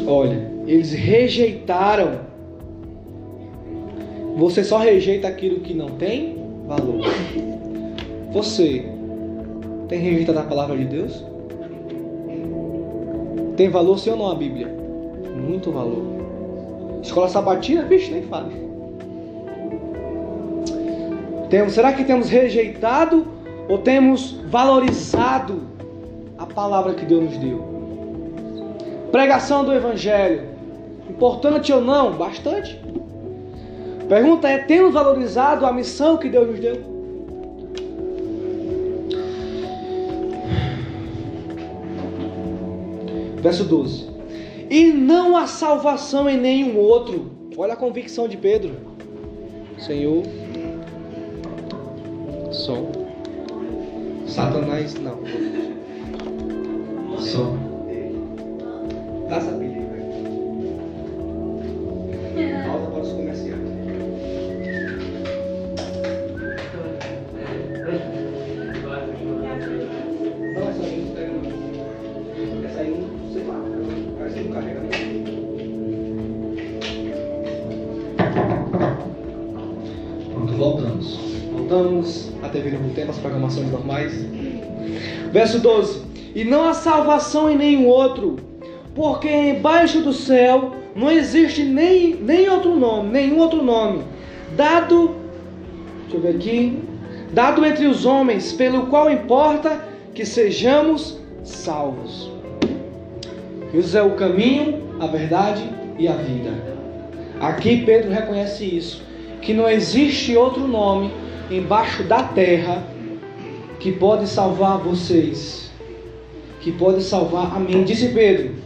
Olha, 0.06 0.50
eles 0.66 0.92
rejeitaram. 0.92 2.20
Você 4.36 4.64
só 4.64 4.78
rejeita 4.78 5.28
aquilo 5.28 5.60
que 5.60 5.74
não 5.74 5.90
tem 5.90 6.36
valor. 6.66 7.04
Você 8.32 8.84
tem 9.88 9.98
rejeitado 9.98 10.38
a 10.38 10.44
palavra 10.44 10.76
de 10.76 10.84
Deus? 10.84 11.24
Tem 13.56 13.68
valor 13.68 13.98
sim 13.98 14.10
ou 14.10 14.16
não 14.16 14.30
a 14.30 14.34
Bíblia? 14.34 14.68
Muito 15.36 15.70
valor. 15.70 16.02
Escola 17.02 17.28
sabatina, 17.28 17.82
bicho, 17.82 18.12
nem 18.12 18.22
fale. 18.22 18.54
Temos, 21.48 21.72
será 21.72 21.92
que 21.92 22.04
temos 22.04 22.28
rejeitado 22.28 23.26
ou 23.68 23.78
temos 23.78 24.40
valorizado 24.48 25.62
a 26.38 26.46
palavra 26.46 26.94
que 26.94 27.04
Deus 27.04 27.24
nos 27.24 27.36
deu? 27.38 27.79
Pregação 29.10 29.64
do 29.64 29.72
Evangelho. 29.72 30.48
Importante 31.08 31.72
ou 31.72 31.80
não? 31.80 32.12
Bastante. 32.12 32.80
Pergunta 34.08 34.48
é: 34.48 34.58
temos 34.58 34.92
valorizado 34.92 35.66
a 35.66 35.72
missão 35.72 36.16
que 36.16 36.28
Deus 36.28 36.48
nos 36.48 36.60
deu? 36.60 36.90
Verso 43.40 43.64
12. 43.64 44.08
E 44.68 44.92
não 44.92 45.36
há 45.36 45.46
salvação 45.46 46.28
em 46.28 46.36
nenhum 46.36 46.76
outro. 46.78 47.30
Olha 47.56 47.72
a 47.72 47.76
convicção 47.76 48.28
de 48.28 48.36
Pedro. 48.36 48.74
Senhor, 49.78 50.22
som. 52.52 52.92
Satanás, 54.26 54.94
não. 54.94 55.18
Som. 57.18 57.59
Aí, 59.30 59.46
velho. 59.86 60.10
Pausa 62.66 62.86
para 62.90 63.00
os 63.00 63.12
comerciais. 63.12 63.60
Não, 70.54 70.64
não 72.54 72.62
não, 72.90 72.96
sei 73.32 73.44
lá. 73.44 73.54
Parece 74.18 74.34
que 74.34 74.42
não 74.44 74.52
carrega 74.52 74.80
voltamos. 80.56 81.18
Voltamos 81.52 82.32
à 82.42 82.48
TV 82.48 82.72
Novo 82.72 82.92
Tempo, 82.94 83.12
as 83.12 83.18
programações 83.18 83.70
normais. 83.70 84.12
Verso 85.32 85.60
12. 85.60 86.02
E 86.34 86.44
não 86.44 86.68
há 86.68 86.74
salvação 86.74 87.48
em 87.48 87.56
nenhum 87.56 87.86
outro, 87.86 88.49
porque 88.94 89.28
embaixo 89.28 90.00
do 90.00 90.12
céu 90.12 90.74
não 90.94 91.10
existe 91.10 91.62
nem, 91.62 92.14
nem 92.14 92.48
outro 92.48 92.76
nome, 92.76 93.10
nenhum 93.10 93.38
outro 93.38 93.62
nome, 93.62 94.02
dado, 94.56 95.14
deixa 96.02 96.16
eu 96.16 96.20
ver 96.20 96.36
aqui, 96.36 96.78
dado 97.32 97.64
entre 97.64 97.86
os 97.86 98.04
homens, 98.04 98.52
pelo 98.52 98.86
qual 98.86 99.10
importa 99.10 99.84
que 100.14 100.26
sejamos 100.26 101.18
salvos. 101.44 102.30
Jesus 103.72 103.94
é 103.94 104.02
o 104.02 104.16
caminho, 104.16 104.82
a 104.98 105.06
verdade 105.06 105.62
e 105.98 106.08
a 106.08 106.12
vida. 106.12 106.50
Aqui 107.40 107.84
Pedro 107.84 108.10
reconhece 108.10 108.64
isso, 108.64 109.02
que 109.40 109.54
não 109.54 109.68
existe 109.68 110.36
outro 110.36 110.66
nome 110.66 111.10
embaixo 111.50 112.02
da 112.02 112.22
terra 112.22 112.84
que 113.78 113.92
pode 113.92 114.26
salvar 114.26 114.78
vocês, 114.78 115.70
que 116.60 116.70
pode 116.72 117.02
salvar 117.02 117.56
a 117.56 117.60
mim, 117.60 117.82
disse 117.84 118.08
Pedro. 118.08 118.59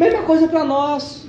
Mesma 0.00 0.22
coisa 0.22 0.48
para 0.48 0.64
nós. 0.64 1.26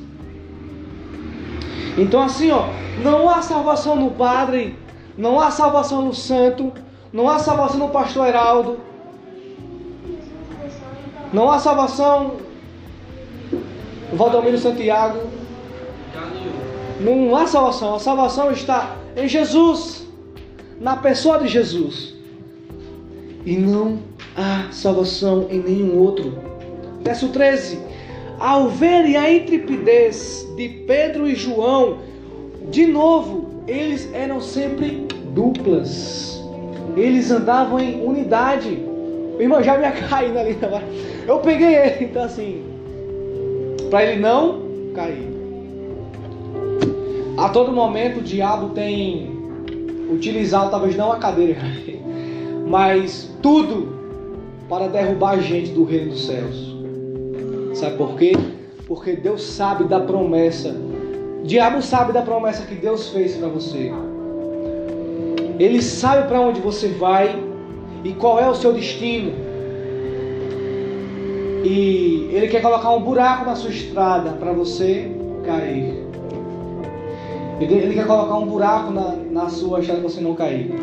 Então 1.98 2.24
assim, 2.24 2.52
ó, 2.52 2.68
não 3.04 3.28
há 3.28 3.42
salvação 3.42 3.98
no 3.98 4.12
padre, 4.12 4.78
não 5.18 5.42
há 5.42 5.52
salvação 5.52 6.04
no 6.04 6.14
santo, 6.14 6.72
não 7.12 7.28
há 7.28 7.38
salvação 7.38 7.80
no 7.80 7.90
pastor 7.90 8.30
Heraldo, 8.30 8.80
não 11.34 11.52
há 11.52 11.60
salvação 11.60 12.38
no 14.10 14.18
Valdomiro 14.18 14.58
Santiago. 14.58 15.20
Não 17.02 17.36
há 17.36 17.48
salvação, 17.48 17.96
a 17.96 18.00
salvação 18.00 18.52
está 18.52 18.96
em 19.18 19.28
Jesus, 19.28 20.08
na 20.80 20.96
pessoa 20.96 21.40
de 21.40 21.50
Jesus. 21.50 22.16
E 23.46 23.58
não 23.58 24.00
há 24.38 24.72
salvação 24.72 25.48
em 25.50 25.60
nenhum 25.60 25.98
outro. 25.98 26.38
Verso 27.04 27.28
13 27.30 27.91
ao 28.42 28.70
verem 28.70 29.16
a 29.16 29.32
intrepidez 29.32 30.48
de 30.56 30.68
Pedro 30.68 31.30
e 31.30 31.36
João, 31.36 32.00
de 32.72 32.88
novo, 32.88 33.64
eles 33.68 34.12
eram 34.14 34.42
sempre 34.42 35.06
duplas. 35.36 36.44
Eles 36.98 37.30
andavam 37.30 37.80
em 37.80 38.04
unidade. 38.04 38.70
O 39.38 39.40
irmão 39.40 39.62
já 39.62 39.78
me 39.78 39.90
caindo 40.10 40.40
ali 40.40 40.58
agora. 40.60 40.84
Eu 41.28 41.38
peguei 41.38 41.76
ele, 41.76 42.06
então 42.06 42.24
assim, 42.24 42.64
para 43.92 44.06
ele 44.06 44.20
não 44.20 44.60
cair. 44.96 45.30
A 47.38 47.50
todo 47.50 47.72
momento 47.72 48.22
o 48.22 48.24
diabo 48.24 48.70
tem 48.70 49.30
utilizado, 50.12 50.72
talvez 50.72 50.96
não 50.96 51.12
a 51.12 51.18
cadeira, 51.18 51.60
mas 52.68 53.32
tudo 53.42 53.96
para 54.68 54.88
derrubar 54.88 55.36
a 55.36 55.38
gente 55.38 55.72
do 55.72 55.84
reino 55.84 56.10
dos 56.10 56.26
céus. 56.26 56.71
Sabe 57.74 57.98
por 57.98 58.16
quê? 58.18 58.34
Porque 58.88 59.14
Deus 59.14 59.44
sabe 59.44 59.86
da 59.86 60.00
promessa. 60.00 60.70
O 61.42 61.46
diabo 61.46 61.82
sabe 61.82 62.12
da 62.12 62.22
promessa 62.22 62.66
que 62.66 62.76
Deus 62.76 63.10
fez 63.10 63.36
para 63.36 63.48
você. 63.48 63.92
Ele 65.58 65.82
sabe 65.82 66.28
para 66.28 66.42
onde 66.42 66.60
você 66.60 66.90
vai 66.90 67.42
e 68.04 68.14
qual 68.14 68.40
é 68.40 68.50
o 68.50 68.56
seu 68.56 68.74
destino. 68.74 69.32
E 71.64 72.30
ele 72.32 72.48
quer 72.48 72.62
colocar 72.62 72.92
um 72.92 73.02
buraco 73.02 73.46
na 73.46 73.56
sua 73.56 73.70
estrada 73.70 74.32
para 74.32 74.52
você 74.52 75.12
cair. 75.46 76.02
Ele, 77.60 77.94
quer 77.94 78.08
colocar 78.08 78.36
um 78.36 78.48
buraco 78.48 78.92
na, 78.92 79.16
na 79.16 79.50
sua 79.50 79.80
estrada 79.80 80.02
para 80.02 80.10
você 80.10 80.20
não 80.20 80.34
cair. 80.34 80.74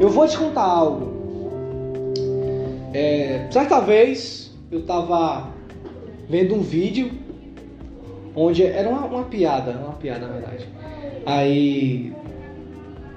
Eu 0.00 0.08
vou 0.08 0.26
te 0.26 0.38
contar 0.38 0.64
algo. 0.64 1.12
É, 2.94 3.46
certa 3.50 3.80
vez 3.80 4.50
eu 4.70 4.80
estava 4.80 5.51
vendo 6.28 6.54
um 6.54 6.60
vídeo 6.60 7.10
onde 8.34 8.64
era 8.64 8.88
uma, 8.88 9.04
uma 9.06 9.24
piada, 9.24 9.72
uma 9.72 9.94
piada 9.94 10.26
na 10.26 10.32
verdade. 10.34 10.68
Aí 11.26 12.12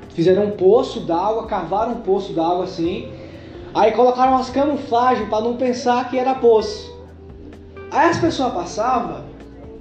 fizeram 0.10 0.46
um 0.46 0.52
poço 0.52 1.02
d'água, 1.02 1.48
cavaram 1.48 1.94
um 1.94 2.02
poço 2.02 2.34
d'água 2.34 2.66
assim, 2.66 3.12
aí 3.74 3.92
colocaram 3.92 4.34
umas 4.34 4.50
camuflagens 4.50 5.28
para 5.30 5.44
não 5.44 5.56
pensar 5.58 6.10
que 6.10 6.18
era 6.18 6.36
poço. 6.36 6.94
Aí 7.92 8.10
as 8.10 8.18
pessoas 8.18 8.54
passavam 8.54 9.24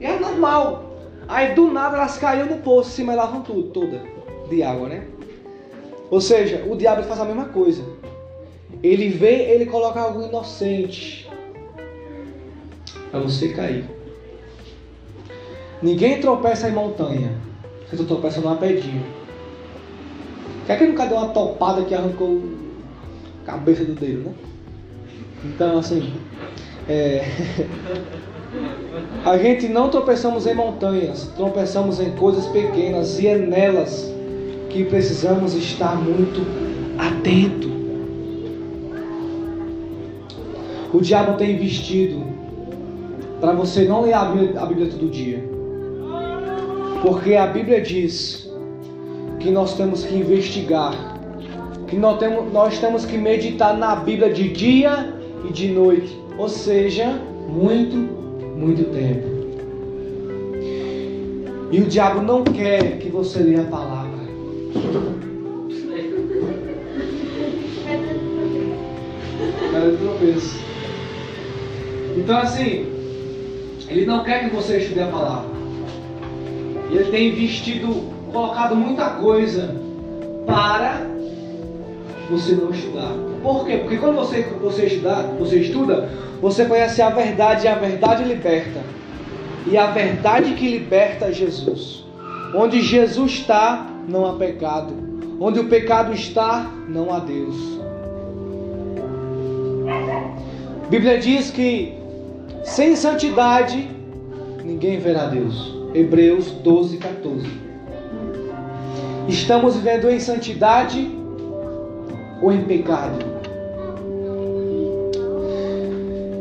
e 0.01 0.05
era 0.05 0.21
normal. 0.21 0.85
Aí 1.27 1.55
do 1.55 1.71
nada 1.73 1.97
elas 1.97 2.19
caíam 2.19 2.47
no 2.47 2.59
poço, 2.59 2.91
se 2.91 3.03
melavam 3.03 3.43
tudo, 3.43 3.71
toda 3.71 4.01
de 4.49 4.63
água, 4.63 4.89
né? 4.89 5.07
Ou 6.11 6.21
seja, 6.21 6.65
o 6.69 6.77
diabo 6.77 7.03
faz 7.03 7.19
a 7.21 7.25
mesma 7.25 7.47
coisa. 7.47 7.83
Ele 8.83 9.09
vem, 9.09 9.41
ele 9.41 9.67
coloca 9.67 10.01
algo 10.01 10.23
inocente, 10.23 11.24
para 13.14 13.22
você 13.22 13.50
cair. 13.50 13.85
Ninguém 15.81 16.18
tropeça 16.18 16.68
em 16.68 16.72
montanha. 16.72 17.31
Você 17.87 17.96
só 17.96 18.03
tropeça 18.03 18.40
numa 18.40 18.57
pedrinha. 18.57 19.05
Quer 20.66 20.79
que 20.79 20.87
nunca 20.88 21.07
deu 21.07 21.18
uma 21.18 21.29
topada 21.29 21.85
que 21.85 21.94
arrancou 21.94 22.42
a 23.44 23.53
cabeça 23.53 23.85
do 23.85 23.94
dedo, 23.94 24.31
né? 24.31 24.35
Então, 25.44 25.79
assim, 25.79 26.12
é... 26.88 27.24
a 29.24 29.38
gente 29.38 29.68
não 29.68 29.90
tropeçamos 29.90 30.44
em 30.48 30.55
montanhas, 30.55 31.31
tropeçamos 31.37 32.00
em 32.00 32.11
coisas 32.16 32.46
pequenas 32.46 33.20
e 33.20 33.29
é 33.29 33.38
nelas 33.38 34.12
que 34.70 34.85
precisamos 34.87 35.55
estar 35.55 35.94
muito 35.94 36.40
atento. 36.98 37.72
O 40.92 41.00
diabo 41.00 41.37
tem 41.37 41.53
investido 41.53 42.34
para 43.45 43.53
você 43.53 43.85
não 43.85 44.01
ler 44.01 44.15
a 44.15 44.25
Bíblia, 44.25 44.59
a 44.59 44.65
Bíblia 44.65 44.89
todo 44.89 45.11
dia. 45.11 45.45
Porque 47.03 47.35
a 47.35 47.47
Bíblia 47.47 47.83
diz 47.83 48.51
que 49.39 49.51
nós 49.51 49.77
temos 49.77 50.03
que 50.03 50.17
investigar, 50.17 50.95
que 51.87 51.95
nós 51.95 52.19
temos, 52.19 52.51
nós 52.51 52.79
temos 52.79 53.05
que 53.05 53.19
meditar 53.19 53.77
na 53.77 53.97
Bíblia 53.97 54.33
de 54.33 54.49
dia 54.49 55.15
e 55.47 55.53
de 55.53 55.69
noite, 55.69 56.19
ou 56.39 56.49
seja, 56.49 57.21
muito, 57.47 57.95
muito 58.57 58.85
tempo. 58.85 59.27
E 61.71 61.83
o 61.83 61.85
diabo 61.85 62.23
não 62.23 62.43
quer 62.45 62.97
que 62.97 63.11
você 63.11 63.41
leia 63.41 63.61
a 63.61 63.65
palavra. 63.65 64.25
Então 72.17 72.39
assim, 72.39 72.94
ele 73.88 74.07
não 74.07 74.25
quer 74.25 74.49
que 74.49 74.55
você 74.55 74.79
estude 74.79 75.01
a 75.01 75.07
palavra. 75.07 75.51
Ele 76.90 77.05
tem 77.11 77.29
investido, 77.29 78.12
colocado 78.33 78.77
muita 78.77 79.11
coisa 79.11 79.75
para 80.47 81.07
você 82.31 82.55
não 82.55 82.70
estudar. 82.70 83.12
Por 83.42 83.66
quê? 83.66 83.79
Porque 83.79 83.99
quando 83.99 84.16
você, 84.16 84.42
você, 84.61 84.87
estudar, 84.87 85.23
você 85.38 85.59
estuda, 85.59 86.09
você 86.40 86.64
conhece 86.64 87.03
a 87.03 87.11
verdade 87.11 87.66
e 87.66 87.68
a 87.68 87.75
verdade 87.75 88.25
liberta. 88.25 88.81
E 89.66 89.77
a 89.77 89.87
verdade 89.87 90.55
que 90.55 90.68
liberta 90.68 91.27
é 91.27 91.33
Jesus. 91.33 92.05
Onde 92.55 92.81
Jesus 92.81 93.33
está, 93.33 93.87
não 94.09 94.27
há 94.27 94.35
pecado. 94.35 94.94
Onde 95.40 95.59
o 95.59 95.68
pecado 95.68 96.12
está, 96.12 96.70
não 96.88 97.12
há 97.12 97.18
Deus. 97.18 97.57
A 100.85 100.88
Bíblia 100.88 101.18
diz 101.18 101.51
que 101.51 102.04
sem 102.64 102.96
santidade 102.96 103.88
ninguém 104.64 104.98
verá 104.98 105.27
Deus. 105.27 105.72
Hebreus 105.94 106.50
12, 106.50 106.96
14. 106.96 107.46
Estamos 109.29 109.77
vivendo 109.77 110.11
em 110.11 110.18
santidade 110.18 111.09
ou 112.42 112.53
em 112.53 112.64
pecado? 112.64 113.35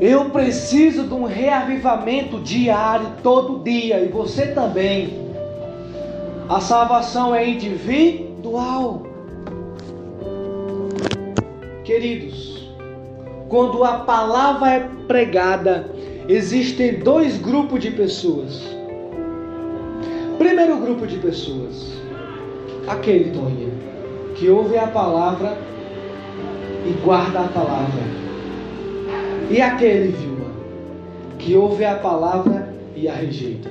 Eu 0.01 0.29
preciso 0.31 1.03
de 1.03 1.13
um 1.13 1.23
reavivamento 1.23 2.39
diário, 2.39 3.07
todo 3.21 3.63
dia, 3.63 3.99
e 3.99 4.07
você 4.07 4.47
também. 4.47 5.13
A 6.49 6.59
salvação 6.59 7.33
é 7.33 7.47
individual. 7.47 9.03
Queridos, 11.86 12.67
quando 13.47 13.83
a 13.83 13.99
palavra 13.99 14.69
é 14.71 14.89
pregada, 15.07 15.89
existem 16.27 16.99
dois 16.99 17.38
grupos 17.38 17.79
de 17.79 17.91
pessoas. 17.91 18.62
Primeiro 20.38 20.77
grupo 20.77 21.05
de 21.05 21.17
pessoas, 21.17 21.93
aquele, 22.88 23.31
Toninha, 23.31 23.73
que 24.36 24.49
ouve 24.49 24.77
a 24.77 24.88
palavra 24.88 25.57
e 26.86 26.91
guarda 27.03 27.41
a 27.41 27.47
palavra. 27.47 28.01
E 29.49 29.62
aquele, 29.62 30.12
Vilma, 30.12 30.51
que 31.38 31.55
ouve 31.55 31.86
a 31.86 31.95
palavra 31.95 32.73
e 32.95 33.07
a 33.07 33.13
rejeita. 33.13 33.69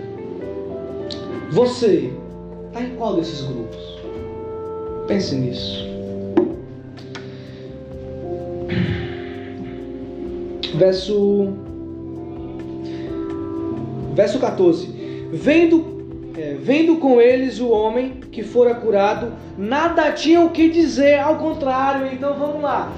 Você 1.50 2.10
está 2.68 2.82
em 2.82 2.94
qual 2.96 3.16
desses 3.16 3.42
grupos? 3.42 3.98
Pense 5.06 5.34
nisso. 5.34 5.90
Verso 10.76 11.52
Verso 14.14 14.38
14. 14.38 14.86
Vendo 15.32 15.92
é, 16.36 16.56
vendo 16.58 16.96
com 16.96 17.20
eles 17.20 17.60
o 17.60 17.68
homem 17.68 18.14
que 18.32 18.42
fora 18.42 18.74
curado, 18.74 19.32
nada 19.56 20.10
tinham 20.12 20.48
que 20.48 20.68
dizer, 20.68 21.18
ao 21.18 21.36
contrário. 21.36 22.08
Então 22.12 22.34
vamos 22.34 22.62
lá. 22.62 22.90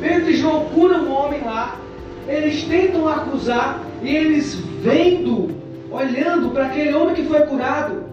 Pedro 0.00 0.30
e 0.30 0.36
João 0.36 0.66
curam 0.66 1.04
um 1.04 1.12
homem 1.12 1.40
lá, 1.44 1.78
eles 2.28 2.64
tentam 2.64 3.08
acusar, 3.08 3.80
e 4.02 4.14
eles 4.14 4.54
vendo, 4.82 5.54
olhando 5.90 6.50
para 6.50 6.66
aquele 6.66 6.92
homem 6.92 7.14
que 7.14 7.24
foi 7.24 7.40
curado, 7.42 8.04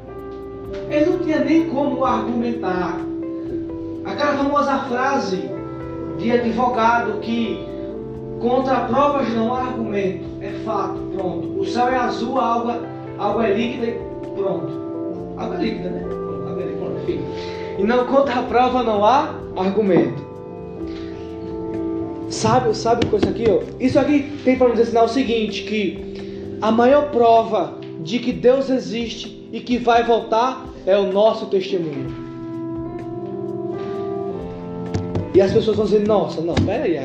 ele 0.90 1.06
não 1.06 1.20
tinha 1.20 1.40
nem 1.40 1.68
como 1.70 2.06
argumentar. 2.06 2.98
Aquela 4.06 4.38
famosa 4.38 4.78
frase 4.88 5.50
de 6.18 6.32
advogado 6.32 7.20
que 7.22 7.71
contra 8.42 8.82
provas 8.82 9.30
não 9.34 9.54
há 9.54 9.68
argumento, 9.68 10.26
é 10.42 10.50
fato, 10.66 10.98
pronto. 11.16 11.60
O 11.60 11.66
céu 11.66 11.88
é 11.88 11.96
azul, 11.96 12.40
a 12.40 12.56
água, 12.56 12.82
a 13.18 13.30
água 13.30 13.48
é 13.48 13.54
líquida 13.54 13.86
e 13.86 14.00
pronto. 14.36 14.82
Água 15.38 15.56
é 15.56 15.60
líquida, 15.60 15.90
né? 15.90 16.04
Água 16.50 16.64
é 16.64 16.66
líquida, 16.66 17.02
enfim. 17.04 17.22
E 17.78 17.84
não 17.84 18.06
contra 18.08 18.40
a 18.40 18.44
prova 18.44 18.84
não 18.84 19.06
há 19.06 19.36
argumento. 19.56 20.32
Sabe, 22.30 22.76
sabe 22.76 23.06
com 23.06 23.18
isso 23.18 23.30
aqui? 23.30 23.46
Ó? 23.48 23.62
Isso 23.80 24.00
aqui 24.00 24.40
tem 24.44 24.58
para 24.58 24.70
nos 24.70 24.80
ensinar 24.80 25.04
o 25.04 25.08
seguinte: 25.08 25.64
que 25.64 26.58
a 26.62 26.72
maior 26.72 27.12
prova 27.12 27.76
de 28.00 28.20
que 28.20 28.32
Deus 28.32 28.70
existe 28.70 29.48
e 29.52 29.60
que 29.60 29.78
vai 29.78 30.04
voltar 30.04 30.66
é 30.86 30.98
o 30.98 31.12
nosso 31.12 31.46
testemunho. 31.48 32.10
E 35.34 35.42
as 35.42 35.52
pessoas 35.52 35.78
vão 35.78 35.86
dizer: 35.86 36.08
Nossa, 36.08 36.42
não, 36.42 36.56
peraí, 36.56 36.98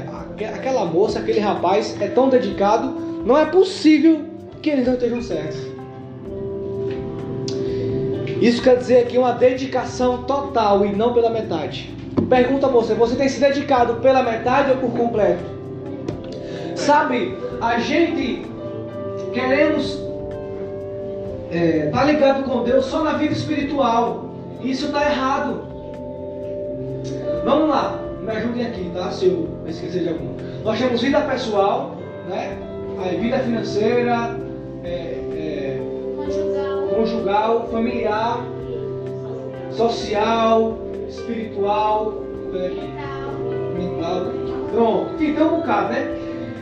aquela 0.44 0.84
moça, 0.84 1.18
aquele 1.18 1.40
rapaz 1.40 1.96
é 2.00 2.08
tão 2.08 2.28
dedicado, 2.28 2.88
não 3.24 3.36
é 3.36 3.46
possível 3.46 4.24
que 4.60 4.70
eles 4.70 4.86
não 4.86 4.94
estejam 4.94 5.22
certos. 5.22 5.58
Isso 8.40 8.62
quer 8.62 8.76
dizer 8.76 8.98
aqui 8.98 9.16
uma 9.16 9.32
dedicação 9.32 10.24
total 10.24 10.84
e 10.84 10.94
não 10.94 11.14
pela 11.14 11.30
metade. 11.30 11.94
Pergunta 12.28 12.66
a 12.66 12.70
você: 12.70 12.94
você 12.94 13.16
tem 13.16 13.28
se 13.28 13.40
dedicado 13.40 13.94
pela 13.94 14.22
metade 14.22 14.72
ou 14.72 14.76
por 14.76 14.90
completo? 14.90 15.42
Sabe, 16.74 17.36
a 17.60 17.78
gente 17.78 18.44
queremos 19.32 19.98
é, 21.50 21.88
tá 21.92 22.04
ligado 22.04 22.44
com 22.44 22.62
Deus 22.62 22.86
só 22.86 23.02
na 23.02 23.12
vida 23.14 23.32
espiritual. 23.32 24.30
Isso 24.62 24.86
está 24.86 25.10
errado. 25.10 25.62
Vamos 27.44 27.68
lá, 27.68 27.98
me 28.26 28.32
ajudem 28.32 28.66
aqui, 28.66 28.90
tá? 28.92 29.10
Se 29.10 29.26
eu 29.26 29.48
esquecer 29.66 30.02
de 30.02 30.08
algum. 30.08 30.34
Nós 30.64 30.78
temos 30.78 31.00
vida 31.00 31.20
pessoal, 31.20 31.96
né? 32.28 32.58
Aí, 32.98 33.16
vida 33.18 33.38
financeira, 33.38 34.36
é, 34.82 34.88
é, 34.88 35.80
conjugal. 36.16 36.88
conjugal, 36.88 37.68
familiar, 37.70 38.44
social, 39.70 40.78
espiritual, 41.08 42.14
mental. 43.78 44.32
Pronto, 44.72 45.22
então 45.22 45.54
um 45.54 45.60
bocado, 45.60 45.92
né? 45.92 46.18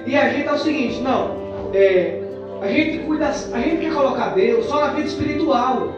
E 0.06 0.16
a 0.16 0.28
gente 0.28 0.46
é 0.46 0.52
o 0.52 0.58
seguinte, 0.58 1.00
não, 1.00 1.30
é, 1.72 2.20
a 2.60 2.68
gente 2.68 2.98
cuida, 3.06 3.28
a 3.28 3.58
gente 3.58 3.76
quer 3.78 3.94
colocar 3.94 4.34
Deus 4.34 4.66
só 4.66 4.80
na 4.80 4.88
vida 4.88 5.08
espiritual. 5.08 5.88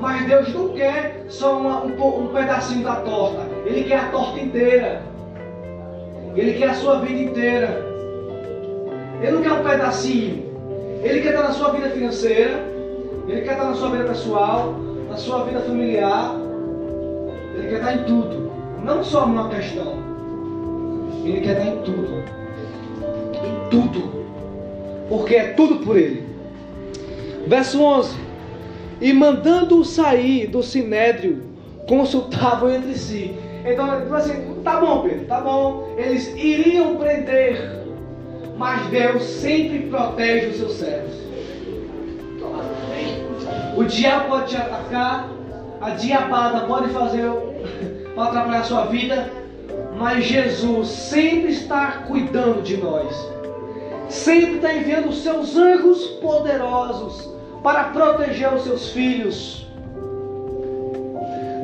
Mas 0.00 0.26
Deus 0.26 0.52
não 0.52 0.70
quer 0.70 1.24
só 1.28 1.56
uma, 1.56 1.84
um, 1.84 2.24
um 2.24 2.26
pedacinho 2.28 2.82
da 2.82 2.96
torta. 2.96 3.53
Ele 3.64 3.84
quer 3.84 3.98
a 3.98 4.08
torta 4.08 4.40
inteira. 4.40 5.02
Ele 6.36 6.54
quer 6.54 6.70
a 6.70 6.74
sua 6.74 6.98
vida 7.00 7.20
inteira. 7.20 7.82
Ele 9.22 9.32
não 9.32 9.42
quer 9.42 9.52
um 9.52 9.62
pedacinho. 9.62 10.44
Ele 11.02 11.20
quer 11.20 11.30
estar 11.30 11.42
na 11.42 11.52
sua 11.52 11.70
vida 11.70 11.90
financeira. 11.90 12.60
Ele 13.28 13.40
quer 13.40 13.52
estar 13.52 13.64
na 13.64 13.74
sua 13.74 13.90
vida 13.90 14.04
pessoal. 14.04 14.74
Na 15.08 15.16
sua 15.16 15.44
vida 15.44 15.60
familiar. 15.60 16.34
Ele 17.56 17.68
quer 17.68 17.76
estar 17.76 17.94
em 17.94 18.04
tudo. 18.04 18.50
Não 18.82 19.02
só 19.02 19.26
numa 19.26 19.48
questão. 19.48 20.02
Ele 21.24 21.40
quer 21.40 21.54
dar 21.54 21.66
em 21.66 21.76
tudo. 21.82 22.22
Em 23.42 23.70
tudo. 23.70 24.24
Porque 25.08 25.34
é 25.34 25.52
tudo 25.54 25.76
por 25.76 25.96
Ele. 25.96 26.26
Verso 27.46 27.82
11. 27.82 28.16
E 29.00 29.12
mandando 29.12 29.84
sair 29.84 30.46
do 30.46 30.62
sinédrio, 30.62 31.42
consultavam 31.86 32.70
entre 32.70 32.94
si. 32.94 33.34
Então, 33.64 34.00
tipo 34.02 34.14
assim, 34.14 34.60
tá 34.62 34.78
bom, 34.78 35.02
Pedro, 35.02 35.24
tá 35.24 35.40
bom. 35.40 35.94
Eles 35.96 36.28
iriam 36.36 36.96
prender, 36.96 37.82
mas 38.58 38.86
Deus 38.88 39.22
sempre 39.22 39.86
protege 39.88 40.48
os 40.48 40.56
seus 40.56 40.72
servos. 40.74 41.14
O 43.76 43.84
diabo 43.84 44.28
pode 44.28 44.50
te 44.50 44.56
atacar, 44.56 45.28
a 45.80 45.90
diabada 45.90 46.60
pode 46.66 46.90
fazer 46.90 47.28
para 48.14 48.24
atrapalhar 48.24 48.60
a 48.60 48.64
sua 48.64 48.84
vida, 48.86 49.30
mas 49.96 50.24
Jesus 50.24 50.88
sempre 50.88 51.52
está 51.52 52.04
cuidando 52.06 52.62
de 52.62 52.76
nós. 52.76 53.34
Sempre 54.08 54.56
está 54.56 54.74
enviando 54.74 55.08
os 55.08 55.22
seus 55.22 55.56
anjos 55.56 56.06
poderosos 56.20 57.30
para 57.62 57.84
proteger 57.84 58.52
os 58.52 58.62
seus 58.62 58.90
filhos. 58.90 59.63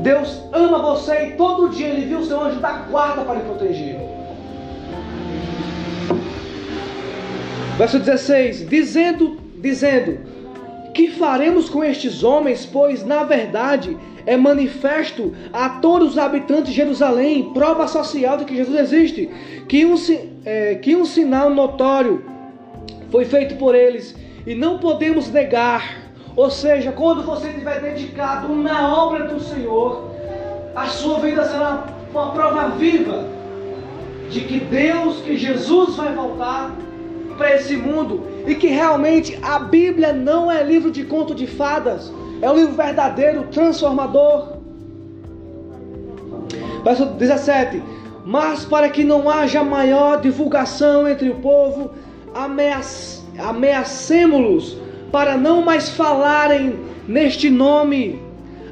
Deus 0.02 0.42
ama 0.52 0.78
você 0.78 1.28
e 1.28 1.30
todo 1.32 1.68
dia 1.68 1.88
Ele 1.88 2.06
viu 2.06 2.18
o 2.18 2.24
seu 2.24 2.40
anjo 2.40 2.60
da 2.60 2.72
guarda 2.72 3.22
para 3.22 3.34
lhe 3.34 3.44
proteger. 3.44 3.96
Verso 7.76 7.98
16: 7.98 8.68
Dizendo, 8.68 9.38
dizendo, 9.58 10.18
que 10.92 11.08
faremos 11.08 11.68
com 11.68 11.82
estes 11.82 12.22
homens? 12.22 12.66
Pois 12.66 13.04
na 13.04 13.24
verdade 13.24 13.96
é 14.26 14.36
manifesto 14.36 15.34
a 15.52 15.68
todos 15.68 16.10
os 16.10 16.18
habitantes 16.18 16.66
de 16.66 16.72
Jerusalém, 16.72 17.52
prova 17.54 17.86
social 17.88 18.36
de 18.36 18.44
que 18.44 18.56
Jesus 18.56 18.78
existe, 18.78 19.30
que 19.68 19.86
um, 19.86 19.94
é, 20.44 20.74
que 20.76 20.94
um 20.94 21.04
sinal 21.04 21.50
notório 21.50 22.24
foi 23.10 23.24
feito 23.24 23.56
por 23.56 23.74
eles 23.74 24.14
e 24.46 24.54
não 24.54 24.78
podemos 24.78 25.30
negar. 25.30 25.99
Ou 26.36 26.50
seja, 26.50 26.92
quando 26.92 27.22
você 27.22 27.48
estiver 27.48 27.80
dedicado 27.80 28.54
na 28.54 28.94
obra 28.94 29.26
do 29.26 29.40
Senhor, 29.40 30.10
a 30.74 30.86
sua 30.86 31.18
vida 31.20 31.44
será 31.44 31.86
uma 32.10 32.30
prova 32.30 32.68
viva 32.70 33.24
de 34.30 34.40
que 34.42 34.60
Deus, 34.60 35.20
que 35.20 35.36
Jesus 35.36 35.96
vai 35.96 36.14
voltar 36.14 36.74
para 37.36 37.54
esse 37.56 37.76
mundo 37.76 38.22
e 38.46 38.54
que 38.54 38.68
realmente 38.68 39.38
a 39.42 39.58
Bíblia 39.58 40.12
não 40.12 40.50
é 40.50 40.62
livro 40.62 40.90
de 40.90 41.04
conto 41.04 41.34
de 41.34 41.46
fadas 41.46 42.12
é 42.40 42.50
um 42.50 42.56
livro 42.56 42.74
verdadeiro, 42.74 43.44
transformador. 43.52 44.54
Verso 46.82 47.04
17: 47.06 47.82
Mas 48.24 48.64
para 48.64 48.88
que 48.88 49.04
não 49.04 49.28
haja 49.28 49.62
maior 49.62 50.18
divulgação 50.20 51.06
entre 51.06 51.28
o 51.28 51.34
povo, 51.36 51.90
ameacemos-los 53.36 54.79
para 55.10 55.36
não 55.36 55.62
mais 55.62 55.88
falarem 55.88 56.78
neste 57.06 57.50
nome 57.50 58.22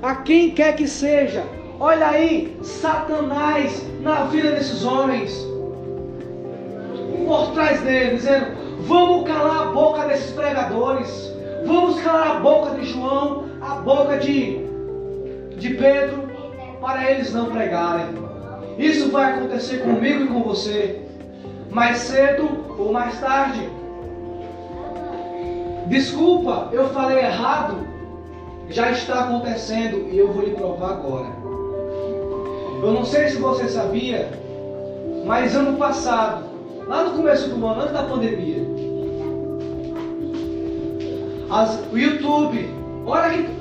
a 0.03 0.15
quem 0.17 0.51
quer 0.51 0.77
que 0.77 0.87
seja. 0.87 1.45
Olha 1.81 2.09
aí, 2.09 2.57
Satanás 2.63 3.87
na 4.01 4.25
vida 4.25 4.53
desses 4.53 4.85
homens, 4.85 5.47
por 7.27 7.53
trás 7.53 7.81
deles, 7.83 8.23
dizendo: 8.23 8.47
Vamos 8.81 9.29
calar 9.29 9.69
a 9.69 9.71
boca 9.71 10.07
desses 10.07 10.33
pregadores. 10.33 11.33
vamos 11.65 12.01
calar 12.01 12.37
a 12.37 12.41
boca 12.41 12.71
de 12.77 12.87
João, 12.87 13.45
a 13.61 13.75
boca 13.77 14.17
de, 14.19 14.61
de 15.57 15.75
Pedro, 15.75 16.29
para 16.81 17.11
eles 17.11 17.33
não 17.33 17.47
pregarem. 17.47 18.07
Isso 18.79 19.11
vai 19.11 19.33
acontecer 19.33 19.79
comigo 19.79 20.25
e 20.25 20.27
com 20.29 20.43
você, 20.43 21.03
mais 21.71 21.99
cedo 21.99 22.49
ou 22.79 22.93
mais 22.93 23.21
tarde. 23.21 23.69
Desculpa, 25.89 26.69
eu 26.73 26.89
falei 26.91 27.19
errado. 27.19 27.87
Já 28.71 28.91
está 28.91 29.25
acontecendo 29.25 30.09
e 30.11 30.19
eu 30.19 30.31
vou 30.31 30.45
lhe 30.45 30.51
provar 30.51 30.91
agora. 30.91 31.29
Eu 32.83 32.93
não 32.93 33.05
sei 33.05 33.29
se 33.29 33.39
você 33.39 33.67
sabia, 33.67 34.31
mas 35.25 35.57
ano 35.57 35.77
passado, 35.79 36.45
lá 36.87 37.05
no 37.05 37.13
começo 37.13 37.49
do 37.49 37.67
ano, 37.67 37.81
antes 37.81 37.93
da 37.93 38.03
pandemia, 38.03 38.63
as, 41.51 41.81
o 41.91 41.99
YouTube, 41.99 42.69
olha 43.07 43.31
que. 43.31 43.59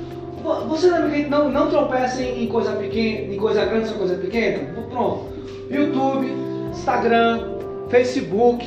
Você 0.68 0.90
lembra 0.90 1.10
que 1.10 1.22
não, 1.24 1.50
não 1.50 1.68
tropeça 1.68 2.22
em, 2.22 2.44
em 2.44 2.46
coisa 2.46 2.72
pequena, 2.72 3.34
em 3.34 3.36
coisa 3.36 3.64
grande, 3.64 3.88
só 3.88 3.94
coisa 3.94 4.14
pequena? 4.14 4.72
Pronto. 4.90 5.24
YouTube, 5.68 6.32
Instagram, 6.70 7.58
Facebook, 7.88 8.64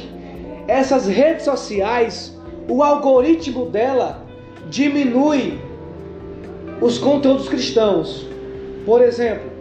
essas 0.67 1.07
redes 1.07 1.45
sociais, 1.45 2.30
o 2.71 2.81
algoritmo 2.81 3.65
dela 3.65 4.23
diminui 4.69 5.59
os 6.79 6.97
conteúdos 6.97 7.49
cristãos. 7.49 8.25
Por 8.85 9.01
exemplo, 9.01 9.51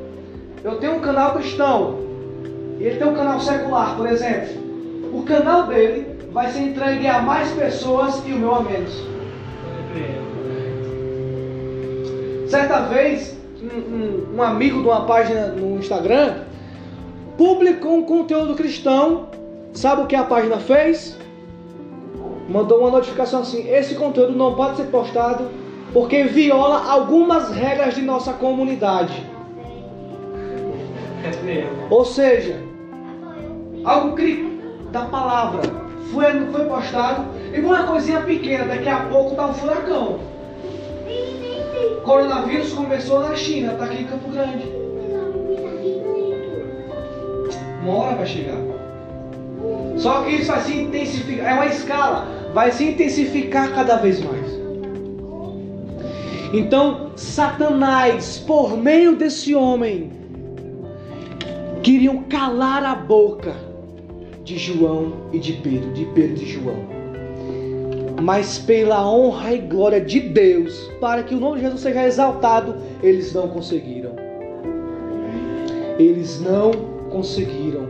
eu 0.62 0.76
tenho 0.76 0.94
um 0.94 1.00
canal 1.00 1.34
cristão 1.34 1.98
e 2.78 2.84
ele 2.84 2.98
tem 3.00 3.08
um 3.08 3.14
canal 3.14 3.40
secular, 3.40 3.96
por 3.96 4.06
exemplo. 4.06 4.54
O 5.12 5.24
canal 5.24 5.66
dele 5.66 6.20
vai 6.32 6.52
ser 6.52 6.60
entregue 6.60 7.08
a 7.08 7.20
mais 7.20 7.50
pessoas 7.50 8.22
e 8.24 8.32
o 8.32 8.38
meu 8.38 8.54
a 8.54 8.62
menos. 8.62 8.94
Certa 12.48 12.82
vez, 12.82 13.36
um, 13.60 13.76
um, 13.76 14.36
um 14.36 14.42
amigo 14.42 14.82
de 14.82 14.86
uma 14.86 15.04
página 15.04 15.48
no 15.48 15.80
Instagram 15.80 16.44
publicou 17.36 17.96
um 17.96 18.02
conteúdo 18.04 18.54
cristão. 18.54 19.30
Sabe 19.72 20.02
o 20.02 20.06
que 20.06 20.14
a 20.14 20.22
página 20.22 20.58
fez? 20.58 21.18
Mandou 22.50 22.80
uma 22.80 22.90
notificação 22.90 23.40
assim: 23.40 23.68
esse 23.70 23.94
conteúdo 23.94 24.32
não 24.32 24.54
pode 24.54 24.76
ser 24.76 24.84
postado 24.84 25.48
porque 25.92 26.24
viola 26.24 26.90
algumas 26.90 27.50
regras 27.50 27.94
de 27.94 28.02
nossa 28.02 28.32
comunidade. 28.32 29.24
Ou 31.88 32.04
seja, 32.04 32.60
algo 33.84 34.16
da 34.90 35.02
palavra 35.02 35.62
foi, 36.12 36.46
foi 36.46 36.64
postado 36.64 37.24
e 37.54 37.60
uma 37.60 37.84
coisinha 37.84 38.20
pequena, 38.20 38.64
daqui 38.64 38.88
a 38.88 39.00
pouco 39.00 39.36
tá 39.36 39.46
um 39.46 39.54
furacão. 39.54 40.18
Coronavírus 42.04 42.72
começou 42.72 43.20
na 43.20 43.36
China, 43.36 43.74
tá 43.74 43.84
aqui 43.84 44.02
em 44.02 44.06
Campo 44.06 44.28
Grande. 44.30 44.64
Uma 47.82 47.96
hora 47.96 48.16
vai 48.16 48.26
chegar. 48.26 48.56
Só 49.96 50.22
que 50.22 50.30
isso 50.30 50.50
vai 50.50 50.60
se 50.60 50.80
intensificar, 50.80 51.46
é 51.46 51.54
uma 51.54 51.66
escala, 51.66 52.39
vai 52.52 52.72
se 52.72 52.84
intensificar 52.84 53.74
cada 53.74 53.96
vez 53.96 54.20
mais. 54.22 54.60
Então, 56.52 57.12
Satanás, 57.16 58.38
por 58.38 58.76
meio 58.76 59.16
desse 59.16 59.54
homem, 59.54 60.10
queriam 61.82 62.24
calar 62.24 62.84
a 62.84 62.94
boca 62.94 63.54
de 64.42 64.58
João 64.58 65.12
e 65.32 65.38
de 65.38 65.52
Pedro, 65.54 65.92
de 65.92 66.04
Pedro 66.06 66.36
e 66.36 66.44
de 66.44 66.46
João 66.46 67.00
mas 68.20 68.58
pela 68.58 69.10
honra 69.10 69.54
e 69.54 69.58
glória 69.58 70.00
de 70.00 70.20
Deus, 70.20 70.90
para 71.00 71.22
que 71.22 71.34
o 71.34 71.40
nome 71.40 71.56
de 71.56 71.62
Jesus 71.62 71.80
seja 71.80 72.06
exaltado, 72.06 72.76
eles 73.02 73.32
não 73.32 73.48
conseguiram. 73.48 74.12
Eles 75.98 76.40
não 76.40 76.70
conseguiram. 77.10 77.88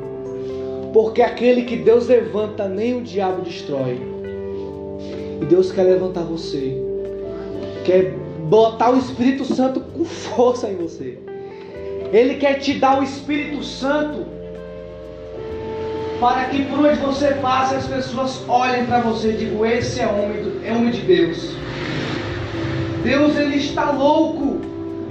Porque 0.93 1.21
aquele 1.21 1.63
que 1.63 1.77
Deus 1.77 2.07
levanta, 2.07 2.69
nem 2.69 2.97
o 2.97 3.03
diabo 3.03 3.43
destrói. 3.43 4.20
E 5.41 5.45
Deus 5.45 5.73
quer 5.73 5.85
levantar 5.85 6.23
você. 6.23 6.77
Quer 7.85 8.15
botar 8.49 8.91
o 8.91 8.99
Espírito 8.99 9.45
Santo 9.45 9.81
com 9.81 10.05
força 10.05 10.69
em 10.69 10.77
você. 10.77 11.19
Ele 12.13 12.35
quer 12.35 12.55
te 12.55 12.75
dar 12.75 13.01
o 13.01 13.05
Espírito 13.05 13.63
Santo 13.63 14.27
para 16.21 16.45
que 16.47 16.65
por 16.65 16.81
onde 16.81 16.99
você 16.99 17.29
passe 17.35 17.75
as 17.75 17.87
pessoas 17.87 18.43
olhem 18.49 18.85
para 18.85 19.01
você 19.01 19.31
e 19.31 19.37
digam: 19.37 19.65
esse 19.65 20.01
é 20.01 20.07
homem, 20.07 20.61
é 20.65 20.73
homem 20.73 20.91
de 20.91 21.01
Deus. 21.01 21.55
Deus 23.03 23.37
ele 23.37 23.57
está 23.57 23.91
louco 23.91 24.59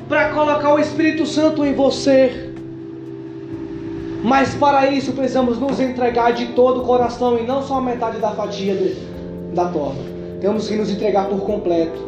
para 0.07 0.29
colocar 0.29 0.75
o 0.75 0.79
Espírito 0.79 1.25
Santo 1.25 1.65
em 1.65 1.73
você. 1.73 2.53
Mas 4.21 4.53
para 4.55 4.91
isso 4.91 5.13
precisamos 5.13 5.57
nos 5.57 5.79
entregar 5.79 6.33
de 6.33 6.47
todo 6.47 6.81
o 6.81 6.85
coração 6.85 7.39
e 7.39 7.43
não 7.43 7.63
só 7.63 7.77
a 7.77 7.81
metade 7.81 8.19
da 8.19 8.31
fatia 8.31 8.75
da 9.53 9.65
torta. 9.69 10.18
Temos 10.39 10.67
que 10.67 10.75
nos 10.75 10.89
entregar 10.89 11.27
por 11.27 11.41
completo. 11.41 11.99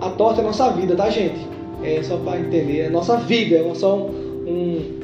A 0.00 0.10
torta 0.10 0.40
é 0.40 0.44
nossa 0.44 0.70
vida, 0.70 0.94
tá, 0.96 1.10
gente? 1.10 1.46
É 1.82 2.02
só 2.02 2.16
para 2.18 2.40
entender, 2.40 2.80
é 2.80 2.88
nossa 2.88 3.16
vida, 3.18 3.56
é 3.56 3.74
só 3.74 3.96
um, 3.96 4.08
um, 4.46 5.00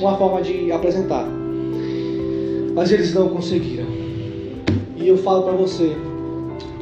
uma 0.00 0.16
forma 0.16 0.42
de 0.42 0.70
apresentar 0.70 1.26
mas 2.74 2.90
eles 2.92 3.14
não 3.14 3.28
conseguiram. 3.28 3.86
E 4.96 5.08
eu 5.08 5.18
falo 5.18 5.42
para 5.42 5.52
você, 5.52 5.96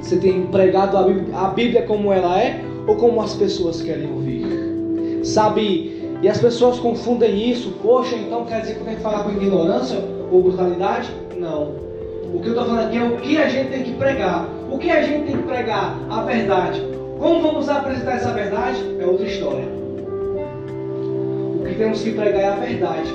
você 0.00 0.16
tem 0.16 0.46
pregado 0.46 0.96
a 0.96 1.02
Bíblia, 1.02 1.36
a 1.36 1.48
Bíblia 1.48 1.82
como 1.82 2.12
ela 2.12 2.40
é 2.40 2.60
ou 2.86 2.96
como 2.96 3.20
as 3.20 3.34
pessoas 3.34 3.82
querem 3.82 4.10
ouvir? 4.10 5.24
Sabe? 5.24 5.98
E 6.22 6.28
as 6.28 6.40
pessoas 6.40 6.78
confundem 6.78 7.50
isso. 7.50 7.72
Poxa, 7.82 8.16
então 8.16 8.44
quer 8.44 8.60
dizer 8.60 8.76
que 8.76 8.84
tem 8.84 8.96
que 8.96 9.02
falar 9.02 9.24
com 9.24 9.30
ignorância 9.30 9.98
ou 10.30 10.42
brutalidade? 10.42 11.10
Não. 11.36 11.72
O 12.34 12.40
que 12.40 12.48
eu 12.48 12.52
estou 12.52 12.66
falando 12.66 12.86
aqui 12.86 12.96
é 12.96 13.04
o 13.04 13.16
que 13.16 13.36
a 13.36 13.48
gente 13.48 13.70
tem 13.70 13.82
que 13.84 13.92
pregar. 13.92 14.48
O 14.70 14.78
que 14.78 14.90
a 14.90 15.02
gente 15.02 15.26
tem 15.26 15.36
que 15.36 15.42
pregar? 15.42 15.96
A 16.10 16.22
verdade. 16.22 16.82
Como 17.18 17.40
vamos 17.42 17.68
apresentar 17.68 18.16
essa 18.16 18.32
verdade? 18.32 18.78
É 19.00 19.06
outra 19.06 19.26
história. 19.26 19.64
O 21.60 21.64
que 21.66 21.74
temos 21.74 22.02
que 22.02 22.12
pregar 22.12 22.40
é 22.40 22.48
a 22.48 22.54
verdade. 22.54 23.12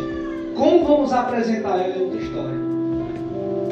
Como 0.56 0.86
vamos 0.86 1.14
apresentar 1.14 1.80
ela 1.80 1.96
é 1.96 2.00
outra 2.00 2.20
história. 2.20 2.64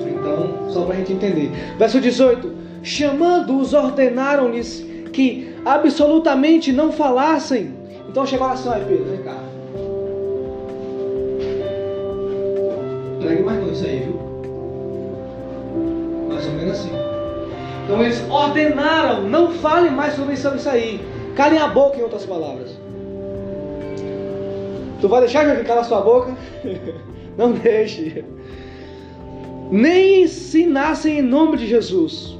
Então, 0.07 0.69
só 0.69 0.85
para 0.85 0.93
a 0.95 0.97
gente 0.97 1.13
entender. 1.13 1.51
Verso 1.77 1.99
18: 1.99 2.53
Chamando-os, 2.83 3.73
ordenaram-lhes 3.73 4.85
que 5.11 5.53
absolutamente 5.65 6.71
não 6.71 6.91
falassem. 6.91 7.73
Então 8.07 8.25
chegaram 8.25 8.53
assim: 8.53 8.69
olha, 8.69 8.85
Pedro, 8.85 9.05
vem 9.05 9.23
cá. 9.23 9.37
Pregue 13.21 13.43
mais 13.43 13.59
não 13.59 13.71
isso 13.71 13.85
aí, 13.85 13.99
viu? 13.99 14.19
Mais 16.29 16.45
ou 16.45 16.53
menos 16.53 16.71
assim. 16.71 17.10
Então 17.83 18.01
eles 18.01 18.23
ordenaram: 18.29 19.23
não 19.23 19.51
falem 19.51 19.91
mais 19.91 20.13
sobre 20.15 20.33
isso 20.33 20.69
aí. 20.69 20.99
Calem 21.35 21.59
a 21.59 21.67
boca, 21.67 21.97
em 21.97 22.03
outras 22.03 22.25
palavras. 22.25 22.77
Tu 24.99 25.07
vai 25.07 25.21
deixar 25.21 25.55
de 25.55 25.63
calar 25.63 25.85
sua 25.85 26.01
boca? 26.01 26.35
não 27.37 27.53
deixe 27.53 28.23
nem 29.71 30.23
ensinassem 30.23 31.19
em 31.19 31.21
nome 31.21 31.55
de 31.55 31.65
Jesus. 31.65 32.37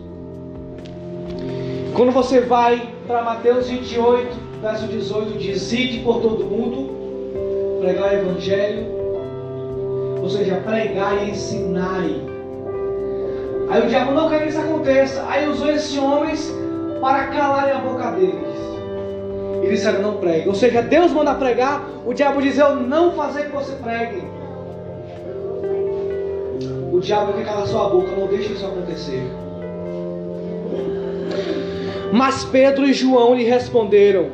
Quando 1.95 2.11
você 2.11 2.41
vai 2.41 2.93
para 3.07 3.23
Mateus 3.23 3.69
28, 3.69 4.27
verso 4.61 4.87
18, 4.87 5.37
diz: 5.37 5.71
Ide 5.71 5.99
por 5.99 6.21
todo 6.21 6.43
mundo, 6.43 7.79
pregar 7.79 8.11
o 8.11 8.17
Evangelho, 8.17 8.85
ou 10.21 10.29
seja, 10.29 10.55
pregar 10.57 11.25
e 11.25 11.31
ensinar. 11.31 12.30
Aí 13.71 13.85
o 13.85 13.87
diabo 13.87 14.11
não 14.11 14.27
quer 14.27 14.43
que 14.43 14.49
isso 14.49 14.59
aconteça, 14.59 15.25
aí 15.29 15.47
usou 15.47 15.71
esses 15.71 15.97
homens 15.97 16.53
para 16.99 17.27
calarem 17.27 17.73
a 17.73 17.77
boca 17.77 18.11
deles. 18.11 18.61
E 19.63 19.69
disseram: 19.69 20.01
Não 20.01 20.17
pregue. 20.17 20.49
Ou 20.49 20.55
seja, 20.55 20.81
Deus 20.81 21.13
manda 21.13 21.33
pregar, 21.35 21.87
o 22.05 22.13
diabo 22.13 22.41
diz: 22.41 22.57
Eu 22.57 22.75
não 22.75 23.13
fazer 23.13 23.45
que 23.45 23.51
você 23.51 23.71
pregue. 23.75 24.23
O 26.91 26.99
diabo 26.99 27.31
quer 27.31 27.45
calar 27.45 27.65
sua 27.65 27.87
boca, 27.87 28.11
não 28.11 28.27
deixe 28.27 28.51
isso 28.51 28.65
acontecer. 28.65 29.23
Mas 32.11 32.43
Pedro 32.43 32.85
e 32.85 32.91
João 32.91 33.35
lhe 33.35 33.45
responderam: 33.45 34.31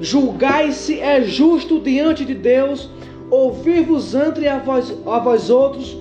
Julgai-se 0.00 1.00
é 1.00 1.22
justo 1.22 1.80
diante 1.80 2.26
de 2.26 2.34
Deus 2.34 2.90
ouvir-vos 3.30 4.14
entre 4.14 4.46
a 4.48 4.58
vós, 4.58 4.94
a 5.06 5.18
vós 5.18 5.48
outros 5.48 5.96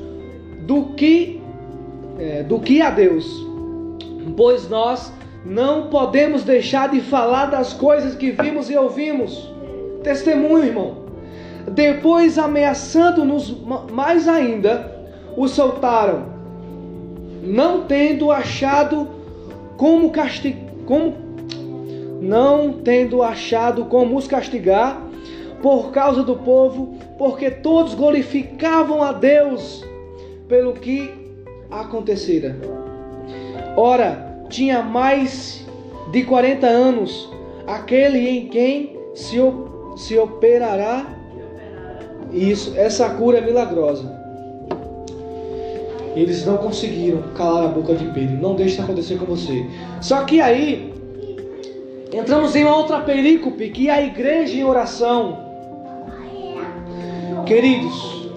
do 0.60 0.88
que 0.95 1.41
é, 2.24 2.42
do 2.42 2.58
que 2.60 2.82
a 2.82 2.90
Deus, 2.90 3.46
pois 4.38 4.70
nós 4.70 5.12
não 5.46 5.90
podemos 5.90 6.44
deixar 6.44 6.90
de 6.90 7.02
falar 7.02 7.48
das 7.48 7.74
coisas 7.74 8.16
que 8.16 8.32
vimos 8.32 8.70
e 8.70 8.78
ouvimos. 8.78 9.52
Testemunho, 10.04 10.64
irmão. 10.64 11.04
Depois 11.70 12.38
ameaçando-nos 12.38 13.54
mais 13.92 14.28
ainda, 14.28 14.90
o 15.36 15.48
soltaram, 15.48 16.26
não 17.42 17.82
tendo 17.82 18.32
achado 18.32 19.08
como 19.78 20.12
como 20.86 21.24
não 22.22 22.72
tendo 22.72 23.22
achado 23.22 23.86
como 23.86 24.16
os 24.16 24.28
castigar 24.28 25.02
por 25.62 25.92
causa 25.92 26.24
do 26.24 26.38
povo, 26.38 26.98
porque 27.18 27.52
todos 27.52 27.94
glorificavam 27.94 29.02
a 29.02 29.12
Deus 29.12 29.84
pelo 30.48 30.74
que 30.74 31.23
acontecera. 31.82 32.56
Ora, 33.76 34.46
tinha 34.50 34.82
mais 34.82 35.66
de 36.12 36.24
40 36.24 36.68
anos 36.68 37.30
aquele 37.66 38.30
em 38.30 38.48
quem 38.48 39.00
se, 39.16 39.38
se 39.98 40.18
operará 40.18 41.14
isso, 42.32 42.74
essa 42.76 43.10
cura 43.12 43.38
é 43.38 43.42
milagrosa. 43.42 44.12
Eles 46.16 46.46
não 46.46 46.58
conseguiram 46.58 47.22
calar 47.36 47.66
a 47.66 47.68
boca 47.68 47.94
de 47.96 48.06
Pedro. 48.06 48.38
Não 48.38 48.56
deixe 48.56 48.74
isso 48.74 48.82
acontecer 48.82 49.18
com 49.18 49.26
você. 49.26 49.66
Só 50.02 50.24
que 50.24 50.42
aí 50.42 50.94
entramos 52.12 52.56
em 52.56 52.64
uma 52.64 52.76
outra 52.76 53.02
perícope, 53.02 53.70
que 53.70 53.90
é 53.90 53.94
a 53.94 54.02
igreja 54.02 54.56
em 54.56 54.64
oração. 54.64 55.44
Queridos, 57.46 58.30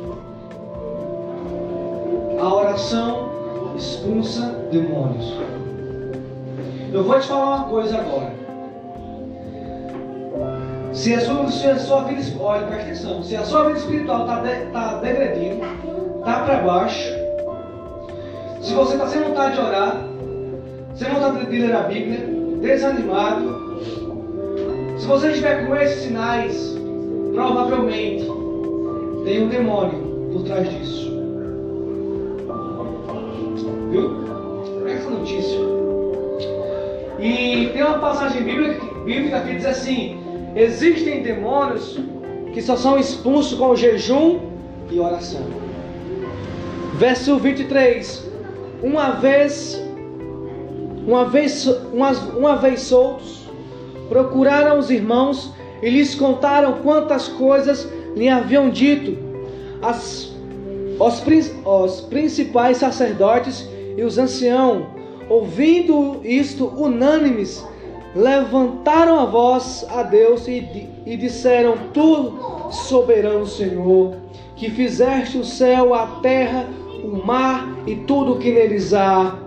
a 2.39 2.55
oração 2.55 3.26
expulsa 3.77 4.43
demônios. 4.71 5.35
Eu 6.93 7.05
vou 7.05 7.19
te 7.21 7.27
falar 7.27 7.57
uma 7.57 7.65
coisa 7.69 7.99
agora. 7.99 8.33
Se 10.93 11.15
a 11.15 11.21
sua, 11.21 11.49
se 11.51 11.67
a 11.67 11.79
sua 11.79 12.05
vida, 12.05 12.23
presta 12.67 12.75
atenção, 12.75 13.23
se 13.23 13.37
a 13.37 13.45
sua 13.45 13.65
vida 13.65 13.79
espiritual 13.79 14.23
está 14.23 14.41
de, 14.41 14.67
tá 14.73 14.95
degredindo, 15.01 15.63
está 16.19 16.41
para 16.45 16.61
baixo, 16.63 17.13
se 18.63 18.73
você 18.73 18.95
está 18.95 19.07
sem 19.07 19.23
vontade 19.23 19.55
de 19.55 19.61
orar, 19.61 20.03
sem 20.95 21.09
vontade 21.11 21.47
de 21.47 21.59
ler 21.59 21.77
a 21.77 21.83
Bíblia, 21.83 22.27
desanimado, 22.63 23.81
se 24.99 25.07
você 25.07 25.29
estiver 25.29 25.67
com 25.67 25.77
esses 25.77 26.05
sinais, 26.05 26.75
provavelmente 27.35 28.25
tem 29.25 29.45
um 29.45 29.49
demônio 29.49 30.31
por 30.33 30.45
trás 30.45 30.69
disso. 30.71 31.16
Viu? 33.91 34.87
Essa 34.87 35.11
notícia. 35.11 35.59
E 37.19 37.71
tem 37.73 37.83
uma 37.83 37.99
passagem 37.99 38.43
bíblica, 38.43 38.85
bíblica 39.05 39.41
que 39.41 39.55
diz 39.55 39.67
assim: 39.67 40.19
existem 40.55 41.23
demônios 41.23 41.99
que 42.53 42.63
só 42.63 42.77
são 42.77 42.99
expulsos 42.99 43.59
com 43.59 43.75
jejum 43.75 44.41
e 44.91 44.99
oração. 44.99 45.43
Verso 46.99 47.37
23 47.39 48.27
uma 48.83 49.13
vez, 49.13 49.83
uma 51.07 51.25
vez, 51.25 51.67
uma, 51.93 52.11
uma 52.11 52.57
vez 52.57 52.81
soltos, 52.81 53.47
procuraram 54.09 54.79
os 54.79 54.91
irmãos 54.91 55.53
e 55.83 55.91
lhes 55.91 56.15
contaram 56.15 56.75
quantas 56.83 57.29
coisas 57.29 57.89
lhe 58.15 58.29
haviam 58.29 58.71
dito. 58.71 59.17
As, 59.83 60.31
os, 60.99 61.23
os 61.65 62.01
principais 62.03 62.79
sacerdotes 62.79 63.69
e 63.97 64.03
os 64.03 64.19
anciãos, 64.19 64.85
ouvindo 65.29 66.21
isto, 66.23 66.67
unânimes, 66.77 67.65
levantaram 68.15 69.21
a 69.21 69.25
voz 69.25 69.85
a 69.89 70.03
Deus 70.03 70.47
e, 70.47 70.89
e 71.05 71.17
disseram: 71.17 71.75
Tu, 71.93 72.33
soberano 72.71 73.47
Senhor, 73.47 74.17
que 74.55 74.71
fizeste 74.71 75.39
o 75.39 75.45
céu, 75.45 75.95
a 75.95 76.07
terra, 76.21 76.67
o 77.03 77.27
mar 77.27 77.69
e 77.87 77.97
tudo 77.97 78.33
o 78.33 78.39
que 78.39 78.53
neles 78.53 78.93
há. 78.93 79.39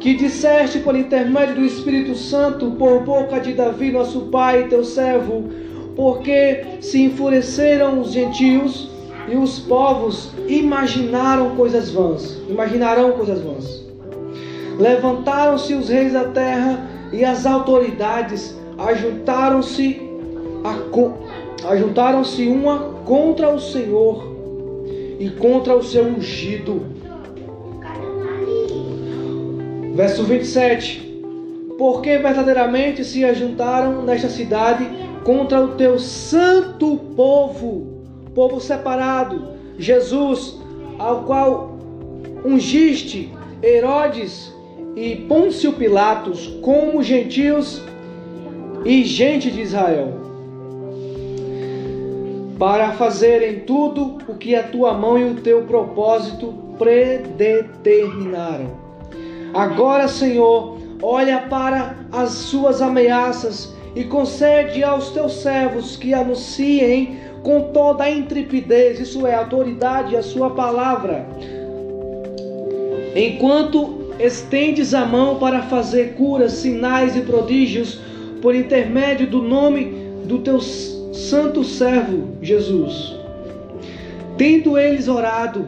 Que 0.00 0.14
disseste 0.14 0.80
por 0.80 0.96
intermédio 0.96 1.56
do 1.56 1.64
Espírito 1.64 2.16
Santo, 2.16 2.72
por 2.72 3.04
boca 3.04 3.38
de 3.38 3.52
Davi, 3.52 3.92
nosso 3.92 4.22
pai, 4.22 4.66
teu 4.68 4.84
servo, 4.84 5.44
porque 5.94 6.78
se 6.80 7.02
enfureceram 7.02 8.00
os 8.00 8.10
gentios 8.10 8.91
e 9.28 9.36
os 9.36 9.58
povos 9.60 10.30
imaginaram 10.48 11.56
coisas 11.56 11.90
vãs, 11.90 12.40
imaginarão 12.48 13.12
coisas 13.12 13.40
vãs. 13.40 13.82
Levantaram-se 14.78 15.74
os 15.74 15.88
reis 15.88 16.12
da 16.12 16.24
terra 16.24 16.88
e 17.12 17.24
as 17.24 17.46
autoridades 17.46 18.56
ajuntaram-se 18.78 20.00
ajuntaram-se 21.68 22.46
uma 22.48 22.78
contra 23.04 23.52
o 23.52 23.60
Senhor 23.60 24.32
e 25.18 25.30
contra 25.30 25.76
o 25.76 25.82
seu 25.82 26.04
ungido. 26.04 26.86
Verso 29.94 30.24
27. 30.24 31.10
Porque 31.78 32.18
verdadeiramente 32.18 33.04
se 33.04 33.24
ajuntaram 33.24 34.02
nesta 34.02 34.28
cidade 34.28 34.88
contra 35.24 35.60
o 35.62 35.68
teu 35.68 35.98
santo 35.98 36.96
povo, 37.16 37.91
povo 38.34 38.60
separado, 38.60 39.48
Jesus, 39.78 40.58
ao 40.98 41.24
qual 41.24 41.78
ungiste 42.44 43.32
Herodes 43.62 44.52
e 44.96 45.16
Pôncio 45.16 45.72
Pilatos 45.72 46.58
como 46.62 47.02
gentios 47.02 47.82
e 48.84 49.04
gente 49.04 49.50
de 49.50 49.62
Israel 49.62 50.22
para 52.58 52.92
fazerem 52.92 53.60
tudo 53.60 54.18
o 54.28 54.34
que 54.34 54.54
a 54.54 54.62
tua 54.62 54.94
mão 54.94 55.18
e 55.18 55.24
o 55.24 55.34
teu 55.34 55.62
propósito 55.62 56.54
predeterminaram. 56.78 58.70
Agora, 59.52 60.06
Senhor, 60.06 60.78
olha 61.02 61.40
para 61.50 61.96
as 62.12 62.30
suas 62.30 62.80
ameaças 62.80 63.74
e 63.96 64.04
concede 64.04 64.84
aos 64.84 65.10
teus 65.10 65.42
servos 65.42 65.96
que 65.96 66.14
anunciem 66.14 67.18
com 67.42 67.72
toda 67.72 68.04
a 68.04 68.10
intrepidez, 68.10 69.00
isso 69.00 69.26
é, 69.26 69.34
autoridade, 69.34 70.16
a 70.16 70.22
sua 70.22 70.50
palavra, 70.50 71.26
enquanto 73.16 74.02
estendes 74.18 74.94
a 74.94 75.04
mão 75.04 75.38
para 75.38 75.62
fazer 75.62 76.14
curas, 76.14 76.52
sinais 76.52 77.16
e 77.16 77.22
prodígios 77.22 77.98
por 78.40 78.54
intermédio 78.54 79.26
do 79.26 79.42
nome 79.42 79.92
do 80.24 80.38
teu 80.38 80.60
santo 80.60 81.64
servo 81.64 82.36
Jesus. 82.40 83.16
Tendo 84.38 84.78
eles 84.78 85.08
orado, 85.08 85.66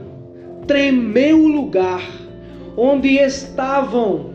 tremeu 0.66 1.42
o 1.42 1.48
lugar 1.48 2.02
onde 2.76 3.16
estavam 3.18 4.32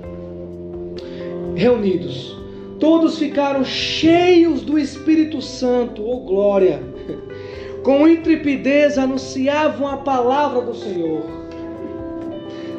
reunidos. 1.56 2.38
Todos 2.80 3.19
ficaram 3.19 3.65
cheios 3.65 4.62
do 4.62 4.80
Espírito 4.80 5.41
Santo, 5.41 6.08
oh 6.08 6.21
glória! 6.21 6.82
Com 7.84 8.08
intrepidez 8.08 8.98
anunciavam 8.98 9.88
a 9.88 9.98
palavra 9.98 10.62
do 10.62 10.76
Senhor. 10.76 11.24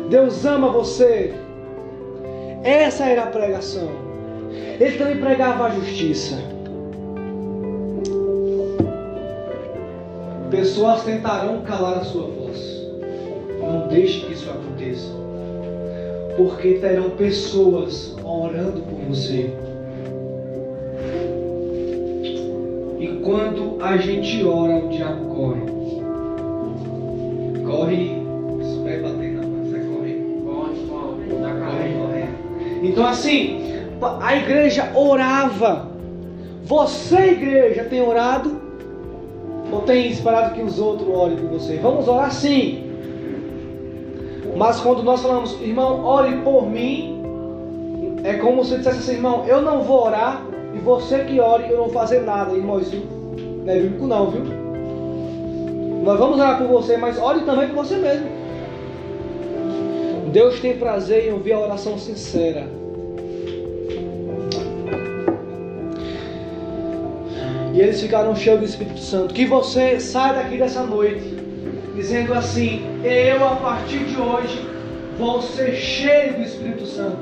Deus 0.09 0.45
ama 0.45 0.69
você. 0.69 1.33
Essa 2.63 3.05
era 3.05 3.23
a 3.25 3.27
pregação. 3.29 3.89
Ele 4.79 4.99
também 4.99 5.19
pregava 5.19 5.67
a 5.67 5.71
justiça. 5.71 6.37
Pessoas 10.51 11.05
tentarão 11.05 11.63
calar 11.63 11.99
a 11.99 12.05
sua 12.05 12.25
voz. 12.25 12.87
Não 13.61 13.89
deixe 13.89 14.27
que 14.27 14.33
isso 14.33 14.51
aconteça. 14.51 15.09
Porque 16.37 16.75
terão 16.75 17.11
pessoas 17.11 18.17
orando 18.25 18.83
por 18.83 18.99
você. 19.09 19.51
E 23.01 23.09
quando 23.25 23.83
a 23.83 23.97
gente 23.97 24.45
ora, 24.45 24.85
o 24.85 24.89
diabo 24.91 25.25
corre. 25.35 25.63
Corre. 27.65 28.21
Espera 28.61 29.09
bater 29.09 29.33
na 29.33 29.47
mão. 29.47 29.71
Sai 29.71 29.81
correndo. 29.81 30.45
Corre, 30.45 30.77
corre. 30.87 31.31
Corre, 31.95 32.29
Então 32.83 33.07
assim, 33.07 33.73
a 34.21 34.37
igreja 34.37 34.93
orava. 34.95 35.89
Você, 36.65 37.31
igreja, 37.31 37.85
tem 37.85 38.03
orado? 38.03 38.61
Ou 39.73 39.81
tem 39.81 40.11
esperado 40.11 40.55
que 40.55 40.61
os 40.61 40.79
outros 40.79 41.09
orem 41.09 41.39
por 41.39 41.59
você? 41.59 41.79
Vamos 41.79 42.07
orar 42.07 42.31
sim. 42.31 42.85
Mas 44.57 44.79
quando 44.79 45.03
nós 45.03 45.23
falamos, 45.23 45.59
irmão, 45.63 46.05
ore 46.05 46.37
por 46.43 46.69
mim, 46.69 47.23
é 48.25 48.35
como 48.35 48.63
se 48.63 48.77
dissesse 48.77 48.99
assim, 48.99 49.13
irmão, 49.15 49.47
eu 49.47 49.63
não 49.63 49.81
vou 49.81 50.05
orar 50.05 50.50
e 50.81 50.83
você 50.83 51.25
que 51.25 51.39
ore, 51.39 51.65
eu 51.65 51.77
não 51.77 51.85
vou 51.85 51.93
fazer 51.93 52.23
nada, 52.23 52.55
irmão. 52.55 52.81
Isso 52.81 52.97
não 53.65 53.73
é 53.73 53.79
bíblico 53.79 54.07
não, 54.07 54.31
viu? 54.31 54.43
Nós 56.03 56.19
vamos 56.19 56.39
orar 56.39 56.57
por 56.57 56.69
você, 56.69 56.97
mas 56.97 57.19
ore 57.19 57.41
também 57.41 57.69
por 57.69 57.85
você 57.85 57.97
mesmo. 57.97 58.27
Deus 60.33 60.59
tem 60.61 60.79
prazer 60.79 61.29
em 61.29 61.33
ouvir 61.33 61.53
a 61.53 61.61
oração 61.61 61.99
sincera. 61.99 62.67
E 67.75 67.81
eles 67.81 68.01
ficaram 68.01 68.35
cheios 68.35 68.61
do 68.61 68.65
Espírito 68.65 69.01
Santo. 69.01 69.35
Que 69.35 69.45
você 69.45 70.01
saia 70.01 70.35
daqui 70.35 70.57
dessa 70.57 70.83
noite 70.83 71.37
dizendo 71.95 72.33
assim: 72.33 72.83
Eu 73.05 73.47
a 73.47 73.57
partir 73.57 73.99
de 74.05 74.19
hoje 74.19 74.67
vou 75.19 75.43
ser 75.43 75.75
cheio 75.75 76.35
do 76.35 76.43
Espírito 76.43 76.87
Santo. 76.87 77.19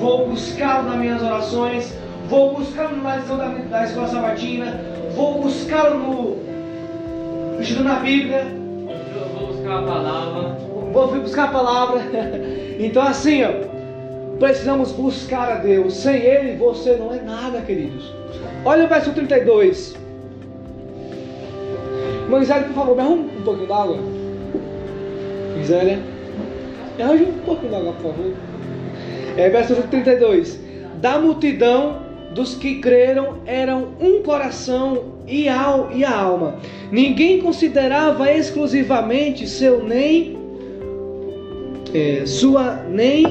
vou 0.00 0.26
buscá-lo 0.28 0.88
nas 0.88 0.96
minhas 0.96 1.22
orações, 1.22 1.92
vou 2.32 2.54
buscá-lo 2.54 2.96
na 3.02 3.16
lição 3.16 3.36
da, 3.36 3.48
da 3.48 3.84
escola 3.84 4.08
sabatina, 4.08 4.80
vou 5.14 5.42
buscá-lo 5.42 5.98
no 5.98 7.60
estudando 7.60 7.92
a 7.92 7.96
Bíblia. 7.96 8.46
Vou 9.38 9.48
buscar 9.48 9.78
a 9.78 9.82
palavra. 9.82 10.56
Vou 10.92 11.20
buscar 11.20 11.44
a 11.44 11.48
palavra. 11.48 12.00
Então 12.78 13.02
assim, 13.02 13.44
ó, 13.44 13.50
precisamos 14.40 14.92
buscar 14.92 15.52
a 15.52 15.54
Deus. 15.56 15.94
Sem 15.94 16.16
Ele 16.16 16.56
você 16.56 16.96
não 16.96 17.12
é 17.12 17.20
nada, 17.20 17.60
queridos. 17.60 18.12
Olha 18.64 18.86
o 18.86 18.88
verso 18.88 19.12
32. 19.12 19.94
Irmã 22.24 22.40
Gisélia, 22.40 22.64
por 22.64 22.74
favor, 22.74 22.96
me 22.96 23.02
arrume 23.02 23.30
um 23.38 23.42
pouquinho 23.42 23.68
d'água. 23.68 23.98
Gisélia, 25.58 25.98
me 26.96 27.02
arranje 27.02 27.24
um 27.24 27.38
pouquinho 27.44 27.70
d'água, 27.70 27.92
por 27.92 28.10
favor. 28.10 28.32
É, 29.36 29.50
verso 29.50 29.74
32. 29.74 30.58
Da 31.00 31.18
multidão 31.18 32.11
dos 32.34 32.54
que 32.54 32.76
creram 32.76 33.38
eram 33.46 33.88
um 34.00 34.22
coração 34.22 35.12
e, 35.26 35.44
e 35.44 36.04
a 36.04 36.16
alma. 36.16 36.56
Ninguém 36.90 37.40
considerava 37.40 38.32
exclusivamente 38.32 39.46
seu 39.46 39.84
nem 39.84 40.36
é, 41.94 42.24
sua 42.24 42.84
nem 42.88 43.24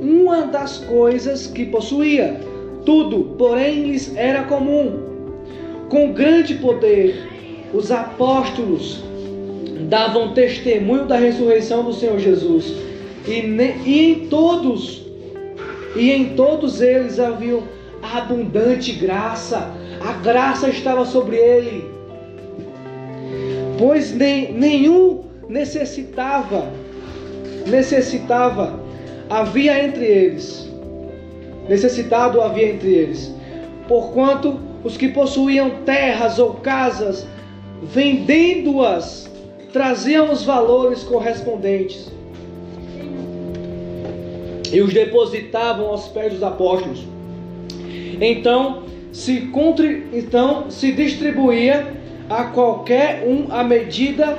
uma 0.00 0.42
das 0.42 0.78
coisas 0.78 1.46
que 1.46 1.66
possuía. 1.66 2.40
Tudo, 2.84 3.34
porém, 3.36 3.84
lhes 3.84 4.16
era 4.16 4.44
comum. 4.44 5.08
Com 5.88 6.12
grande 6.12 6.54
poder, 6.54 7.28
os 7.72 7.90
apóstolos 7.90 9.02
davam 9.88 10.32
testemunho 10.32 11.06
da 11.06 11.16
ressurreição 11.16 11.84
do 11.84 11.92
Senhor 11.92 12.18
Jesus. 12.18 12.74
E, 13.26 13.40
e 13.84 14.12
em 14.12 14.14
todos, 14.28 15.06
e 15.96 16.10
em 16.10 16.30
todos 16.34 16.80
eles 16.80 17.18
abundante 18.16 18.92
graça. 18.92 19.70
A 20.00 20.12
graça 20.14 20.68
estava 20.68 21.04
sobre 21.04 21.36
ele. 21.36 21.90
Pois 23.78 24.14
nem, 24.14 24.52
nenhum 24.52 25.24
necessitava, 25.48 26.70
necessitava, 27.66 28.78
havia 29.30 29.84
entre 29.84 30.04
eles. 30.04 30.68
Necessitado 31.68 32.40
havia 32.40 32.70
entre 32.70 32.88
eles. 32.88 33.32
Porquanto 33.86 34.58
os 34.82 34.96
que 34.96 35.08
possuíam 35.08 35.70
terras 35.84 36.38
ou 36.38 36.54
casas, 36.54 37.26
vendendo-as, 37.82 39.30
traziam 39.72 40.32
os 40.32 40.42
valores 40.42 41.02
correspondentes 41.04 42.10
e 44.72 44.80
os 44.80 44.92
depositavam 44.92 45.86
aos 45.86 46.08
pés 46.08 46.34
dos 46.34 46.42
apóstolos. 46.42 47.17
Então 48.20 48.82
se, 49.12 49.42
contri... 49.52 50.06
então, 50.12 50.70
se 50.70 50.92
distribuía 50.92 51.94
a 52.28 52.44
qualquer 52.44 53.24
um 53.26 53.52
à 53.52 53.64
medida 53.64 54.36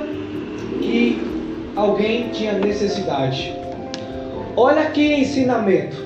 que 0.80 1.20
alguém 1.74 2.28
tinha 2.30 2.52
necessidade. 2.52 3.54
Olha 4.56 4.90
que 4.90 5.14
ensinamento. 5.14 5.96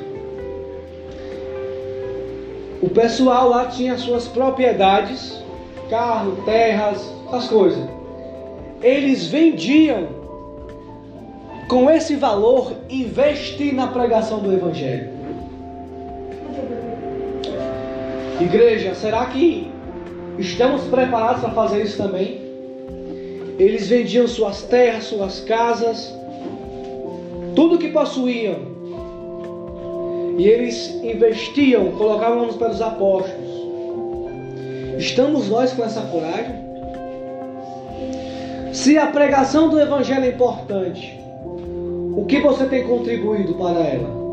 O 2.83 2.89
pessoal 2.89 3.49
lá 3.49 3.67
tinha 3.67 3.97
suas 3.97 4.29
propriedades, 4.29 5.43
carro, 5.89 6.37
terras, 6.45 7.11
essas 7.29 7.49
coisas. 7.49 7.83
Eles 8.83 9.27
vendiam 9.27 10.09
com 11.69 11.91
esse 11.91 12.17
valor 12.17 12.75
investir 12.91 13.73
na 13.75 13.87
pregação 13.87 14.41
do 14.41 14.53
evangelho. 14.53 15.14
Igreja, 18.41 18.95
será 18.95 19.27
que 19.27 19.71
estamos 20.39 20.83
preparados 20.85 21.41
para 21.43 21.51
fazer 21.51 21.83
isso 21.83 21.97
também? 21.97 22.43
Eles 23.59 23.89
vendiam 23.89 24.27
suas 24.27 24.63
terras, 24.63 25.05
suas 25.05 25.41
casas, 25.41 26.13
tudo 27.55 27.79
que 27.79 27.91
possuíam. 27.91 28.75
E 30.37 30.49
eles 30.49 30.89
investiam, 31.05 31.93
colocavam 31.93 32.47
nos 32.47 32.57
pés 32.57 32.73
dos 32.73 32.83
apóstolos. 32.83 33.55
Estamos 34.99 35.49
nós 35.49 35.73
com 35.73 35.85
essa 35.85 36.01
coragem? 36.01 36.65
Se 38.73 38.99
a 38.99 39.07
pregação 39.07 39.69
do 39.69 39.81
Evangelho 39.81 40.25
é 40.25 40.29
importante, 40.31 41.17
o 42.17 42.25
que 42.27 42.41
você 42.41 42.67
tem 42.67 42.83
contribuído 42.85 43.55
para 43.55 43.79
ela? 43.79 44.24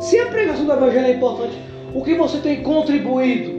Se 0.00 0.18
a 0.18 0.26
pregação 0.28 0.64
do 0.64 0.72
Evangelho 0.72 1.06
é 1.06 1.12
importante, 1.12 1.58
o 1.94 2.02
que 2.02 2.14
você 2.14 2.38
tem 2.38 2.62
contribuído 2.62 3.50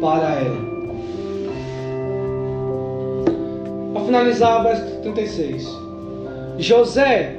para 0.00 0.34
ela? 0.36 0.70
Para 3.92 4.04
finalizar, 4.06 4.62
verso 4.62 5.02
36. 5.02 5.68
José, 6.56 7.36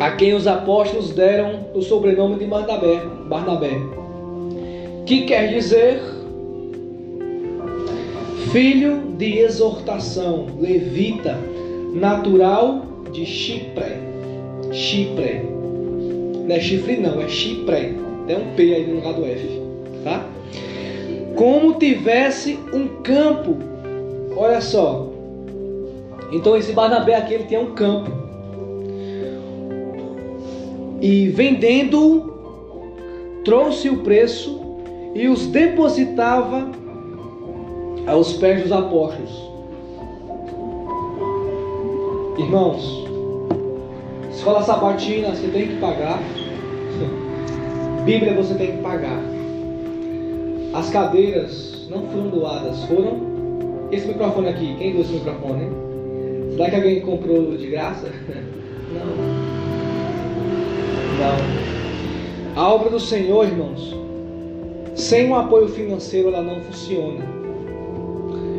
a 0.00 0.10
quem 0.12 0.32
os 0.32 0.46
apóstolos 0.46 1.10
deram 1.10 1.66
o 1.74 1.82
sobrenome 1.82 2.36
de 2.36 2.46
Barnabé, 2.46 3.02
Barnabé, 3.28 3.78
que 5.04 5.26
quer 5.26 5.48
dizer 5.52 6.00
filho 8.50 9.12
de 9.18 9.38
exortação, 9.40 10.46
levita, 10.58 11.38
natural 11.92 12.87
de 13.12 13.24
Chipre. 13.26 13.96
Chipre. 14.72 15.42
Não 16.46 16.54
é 16.54 16.60
chifre 16.60 16.96
não, 16.96 17.20
é 17.20 17.28
Chipre. 17.28 17.96
Tem 18.26 18.36
um 18.36 18.54
P 18.54 18.74
aí 18.74 18.86
no 18.86 18.96
lugar 18.96 19.14
do 19.14 19.24
F. 19.24 19.62
Tá? 20.04 20.26
Como 21.34 21.74
tivesse 21.74 22.58
um 22.72 22.88
campo. 23.02 23.56
Olha 24.36 24.60
só. 24.60 25.08
Então 26.32 26.56
esse 26.56 26.72
Barnabé 26.72 27.14
aqui 27.14 27.34
ele 27.34 27.44
tinha 27.44 27.60
um 27.60 27.72
campo. 27.74 28.10
E 31.00 31.28
vendendo, 31.28 32.32
trouxe 33.44 33.88
o 33.88 33.98
preço 33.98 34.60
e 35.14 35.28
os 35.28 35.46
depositava 35.46 36.70
aos 38.06 38.32
pés 38.34 38.62
dos 38.62 38.72
apóstolos. 38.72 39.47
Irmãos, 42.38 43.04
escola 44.30 44.62
sabatina 44.62 45.34
você 45.34 45.48
tem 45.48 45.66
que 45.66 45.76
pagar. 45.80 46.22
Bíblia 48.04 48.32
você 48.32 48.54
tem 48.54 48.76
que 48.76 48.82
pagar. 48.82 49.20
As 50.72 50.88
cadeiras 50.90 51.88
não 51.90 52.06
foram 52.06 52.28
doadas, 52.28 52.84
foram. 52.84 53.26
Esse 53.90 54.06
microfone 54.06 54.50
aqui, 54.50 54.76
quem 54.78 54.92
deu 54.92 55.00
esse 55.00 55.14
microfone? 55.14 55.68
Será 56.52 56.70
que 56.70 56.76
alguém 56.76 57.00
comprou 57.00 57.56
de 57.56 57.66
graça? 57.66 58.06
Não. 58.94 59.48
Não. 61.18 62.62
A 62.62 62.72
obra 62.72 62.90
do 62.90 63.00
Senhor, 63.00 63.46
irmãos, 63.46 63.94
sem 64.94 65.28
um 65.28 65.34
apoio 65.34 65.68
financeiro 65.68 66.28
ela 66.28 66.42
não 66.42 66.60
funciona. 66.62 67.24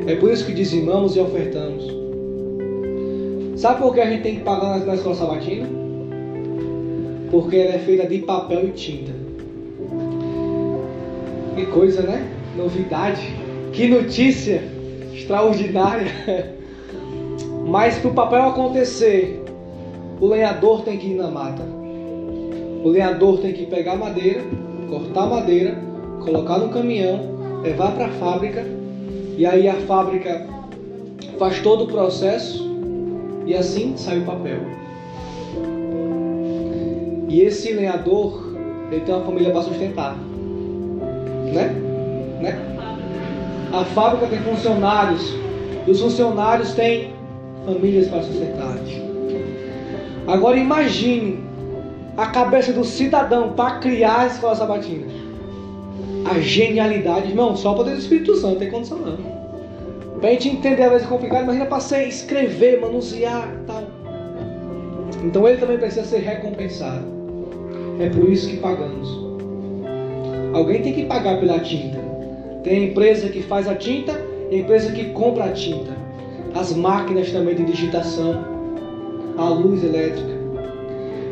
É 0.06 0.16
por 0.16 0.32
isso 0.32 0.46
que 0.46 0.54
dizimamos 0.54 1.16
e 1.16 1.20
ofertamos. 1.20 1.99
Sabe 3.60 3.82
por 3.82 3.94
que 3.94 4.00
a 4.00 4.10
gente 4.10 4.24
tem 4.24 4.36
que 4.36 4.42
pagar 4.44 4.80
na 4.86 4.96
escola 4.96 5.16
sabatina? 5.16 5.68
Porque 7.30 7.58
ela 7.58 7.76
é 7.76 7.80
feita 7.80 8.08
de 8.08 8.20
papel 8.20 8.70
e 8.70 8.72
tinta. 8.72 9.12
Que 11.58 11.66
coisa, 11.66 12.04
né? 12.04 12.26
Novidade. 12.56 13.22
Que 13.74 13.90
notícia 13.90 14.64
extraordinária. 15.14 16.10
Mas 17.68 17.98
para 17.98 18.10
o 18.10 18.14
papel 18.14 18.44
acontecer, 18.44 19.44
o 20.22 20.28
lenhador 20.28 20.84
tem 20.84 20.98
que 20.98 21.08
ir 21.08 21.16
na 21.16 21.30
mata. 21.30 21.64
O 22.82 22.88
lenhador 22.88 23.40
tem 23.40 23.52
que 23.52 23.66
pegar 23.66 23.98
madeira, 23.98 24.42
cortar 24.90 25.26
madeira, 25.26 25.78
colocar 26.24 26.60
no 26.60 26.70
caminhão, 26.70 27.62
levar 27.62 27.92
para 27.92 28.06
a 28.06 28.12
fábrica. 28.12 28.66
E 29.38 29.46
aí 29.46 29.68
a 29.68 29.76
fábrica 29.82 30.48
faz 31.38 31.60
todo 31.60 31.84
o 31.84 31.88
processo 31.88 32.69
e 33.50 33.56
assim 33.56 33.98
sai 33.98 34.20
o 34.20 34.26
papel. 34.26 34.60
E 37.28 37.42
esse 37.42 37.74
lenhador, 37.74 38.56
ele 38.92 39.02
tem 39.02 39.16
uma 39.16 39.26
família 39.26 39.50
para 39.50 39.64
sustentar. 39.64 40.16
Né? 41.52 41.74
né? 42.40 42.60
A 43.74 43.84
fábrica 43.86 44.28
tem 44.28 44.38
funcionários. 44.42 45.34
E 45.88 45.90
os 45.90 46.00
funcionários 46.00 46.74
têm 46.74 47.12
famílias 47.66 48.08
para 48.08 48.22
sustentar. 48.22 48.78
Agora 50.28 50.56
imagine 50.56 51.40
a 52.18 52.28
cabeça 52.28 52.72
do 52.72 52.84
cidadão 52.84 53.54
para 53.54 53.80
criar 53.80 54.20
a 54.20 54.28
escola 54.28 54.56
sabatina. 54.56 55.08
A 56.30 56.40
genialidade, 56.40 57.30
irmão, 57.30 57.56
só 57.56 57.74
o 57.74 57.78
poder 57.78 57.96
do 57.96 58.00
Espírito 58.00 58.36
Santo 58.36 58.60
tem 58.60 58.70
condição 58.70 59.00
não. 59.00 59.39
Pra 60.20 60.32
gente 60.32 60.50
entender 60.50 60.84
às 60.84 60.92
vezes 60.92 61.08
é 61.08 61.10
complicado, 61.10 61.44
imagina 61.44 61.66
para 61.66 61.80
você 61.80 62.04
escrever, 62.04 62.82
manusear 62.82 63.50
tal. 63.66 63.84
Então 65.24 65.48
ele 65.48 65.58
também 65.58 65.78
precisa 65.78 66.06
ser 66.06 66.20
recompensado. 66.20 67.06
É 68.00 68.10
por 68.10 68.30
isso 68.30 68.50
que 68.50 68.58
pagamos. 68.58 69.30
Alguém 70.54 70.82
tem 70.82 70.94
que 70.94 71.06
pagar 71.06 71.40
pela 71.40 71.60
tinta. 71.60 72.00
Tem 72.64 72.84
a 72.84 72.86
empresa 72.88 73.30
que 73.30 73.42
faz 73.44 73.68
a 73.68 73.76
tinta 73.76 74.20
e 74.50 74.56
a 74.56 74.60
empresa 74.60 74.92
que 74.92 75.06
compra 75.12 75.46
a 75.46 75.52
tinta. 75.52 75.92
As 76.54 76.74
máquinas 76.76 77.32
também 77.32 77.56
de 77.56 77.64
digitação, 77.64 78.44
a 79.38 79.48
luz 79.50 79.84
elétrica. 79.84 80.40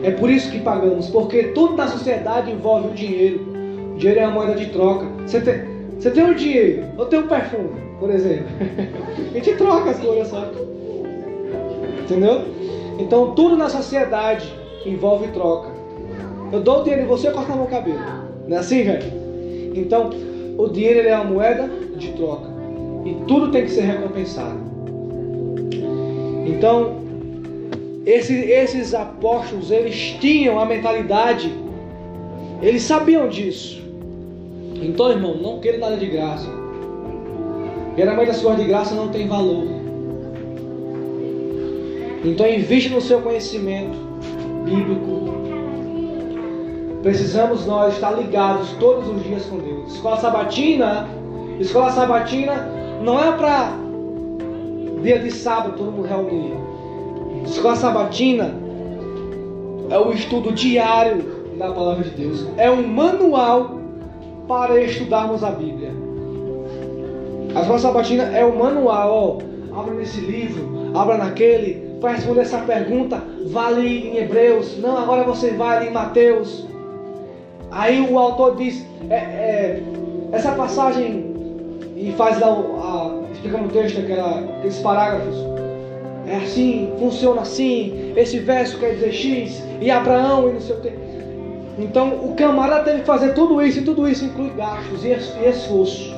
É 0.04 0.12
por 0.12 0.30
isso 0.30 0.52
que 0.52 0.60
pagamos, 0.60 1.10
porque 1.10 1.44
tudo 1.50 1.76
na 1.76 1.88
sociedade 1.88 2.52
envolve 2.52 2.90
o 2.90 2.94
dinheiro. 2.94 3.42
O 3.96 3.98
dinheiro 3.98 4.22
é 4.22 4.24
a 4.24 4.30
moeda 4.30 4.56
de 4.56 4.68
troca. 4.68 5.08
Você 5.26 5.42
tem, 5.42 5.62
você 5.98 6.12
tem 6.12 6.24
o 6.24 6.28
um 6.28 6.34
dinheiro, 6.36 6.86
ou 6.98 7.06
tem 7.08 7.20
um 7.20 7.28
perfume, 7.28 7.87
por 8.00 8.10
exemplo. 8.10 8.48
a 9.32 9.34
gente 9.34 9.56
troca 9.56 9.92
as 9.92 10.00
coisas, 10.00 10.28
sabe? 10.28 10.58
Entendeu? 12.04 12.42
Então 13.00 13.34
tudo 13.36 13.58
na 13.58 13.70
sociedade 13.70 14.52
envolve 14.86 15.28
troca. 15.30 15.78
Eu 16.52 16.62
dou 16.62 16.80
o 16.80 16.84
dinheiro 16.84 17.04
e 17.04 17.08
você 17.08 17.30
corta 17.32 17.56
meu 17.56 17.66
cabelo. 17.66 18.00
Não 18.48 18.56
é 18.56 18.60
assim, 18.60 18.84
velho? 18.84 19.12
Então, 19.76 20.10
o 20.58 20.68
dinheiro 20.68 21.08
é 21.08 21.16
uma 21.16 21.26
moeda 21.26 21.70
de 21.98 22.14
troca. 22.14 22.48
E 23.06 23.14
tudo 23.28 23.52
tem 23.52 23.64
que 23.64 23.72
ser 23.72 23.82
recompensado. 23.82 24.58
Então, 26.46 26.96
esse, 28.06 28.34
esses 28.34 28.94
apóstolos, 28.94 29.70
eles 29.70 30.16
tinham 30.20 30.60
a 30.60 30.66
mentalidade, 30.66 31.54
eles 32.62 32.84
sabiam 32.84 33.28
disso. 33.28 33.82
Então, 34.76 35.12
irmão, 35.12 35.36
não 35.36 35.60
queira 35.60 35.78
nada 35.78 35.98
de 35.98 36.06
graça. 36.06 36.50
Geralmente 37.98 38.30
as 38.30 38.40
coisas 38.40 38.62
de 38.62 38.68
graça 38.68 38.94
não 38.94 39.08
têm 39.08 39.28
valor. 39.28 39.66
Então, 42.24 42.48
investe 42.48 42.90
no 42.90 43.02
seu 43.02 43.22
conhecimento 43.22 43.98
bíblico. 44.64 45.36
Precisamos 47.02 47.66
nós 47.66 47.96
estar 47.96 48.12
ligados 48.12 48.70
todos 48.80 49.08
os 49.10 49.24
dias 49.24 49.46
com 49.46 49.58
Deus. 49.58 49.94
Escola 49.94 50.18
sabatina, 50.18 51.08
escola 51.60 51.90
sabatina 51.90 52.70
não 53.02 53.20
é 53.20 53.32
para 53.32 53.72
dia 55.02 55.20
de 55.20 55.32
sábado 55.32 55.78
todo 55.78 55.92
mundo 55.92 56.08
reunir. 56.08 56.54
Escola 57.46 57.76
sabatina 57.76 58.54
é 59.90 59.98
o 59.98 60.12
estudo 60.12 60.52
diário 60.52 61.24
da 61.58 61.72
palavra 61.72 62.04
de 62.04 62.12
Deus. 62.12 62.46
É 62.58 62.70
um 62.70 62.86
manual 62.86 63.80
para 64.48 64.80
estudarmos 64.84 65.44
a 65.44 65.50
Bíblia. 65.50 66.07
A 67.58 67.62
escola 67.62 67.80
sabatina 67.80 68.24
é 68.38 68.46
o 68.46 68.56
manual, 68.56 69.42
ó, 69.74 69.80
abra 69.80 69.96
nesse 69.96 70.22
livro, 70.22 70.92
abra 70.96 71.18
naquele, 71.18 71.98
para 72.00 72.12
responder 72.12 72.42
essa 72.42 72.60
pergunta, 72.60 73.20
vale 73.48 74.10
em 74.10 74.18
Hebreus, 74.18 74.78
não, 74.78 74.96
agora 74.96 75.24
você 75.24 75.50
vai 75.50 75.88
em 75.88 75.92
Mateus. 75.92 76.68
Aí 77.72 78.00
o 78.00 78.20
autor 78.20 78.58
diz, 78.58 78.86
é, 79.10 79.16
é, 79.16 79.84
essa 80.32 80.52
passagem 80.52 81.34
e 81.96 82.14
faz 82.16 82.40
lá 82.40 82.48
a, 82.48 83.32
explicando 83.34 83.66
o 83.66 83.72
texto, 83.72 84.02
aquela, 84.02 84.40
aqueles 84.40 84.78
parágrafos. 84.78 85.38
É 86.28 86.36
assim, 86.36 86.94
funciona 87.00 87.42
assim, 87.42 88.14
esse 88.16 88.38
verso 88.38 88.78
quer 88.78 88.94
dizer 88.94 89.12
X, 89.14 89.64
e 89.82 89.90
Abraão 89.90 90.48
e 90.48 90.54
não 90.54 90.62
sei 90.62 90.76
o 90.76 90.80
que. 90.80 90.92
Então 91.80 92.10
o 92.24 92.36
camarada 92.36 92.84
teve 92.84 93.00
que 93.00 93.08
fazer 93.08 93.34
tudo 93.34 93.60
isso, 93.64 93.80
e 93.80 93.82
tudo 93.82 94.08
isso 94.08 94.26
inclui 94.26 94.52
gastos 94.52 95.04
e 95.04 95.10
esforço. 95.50 96.17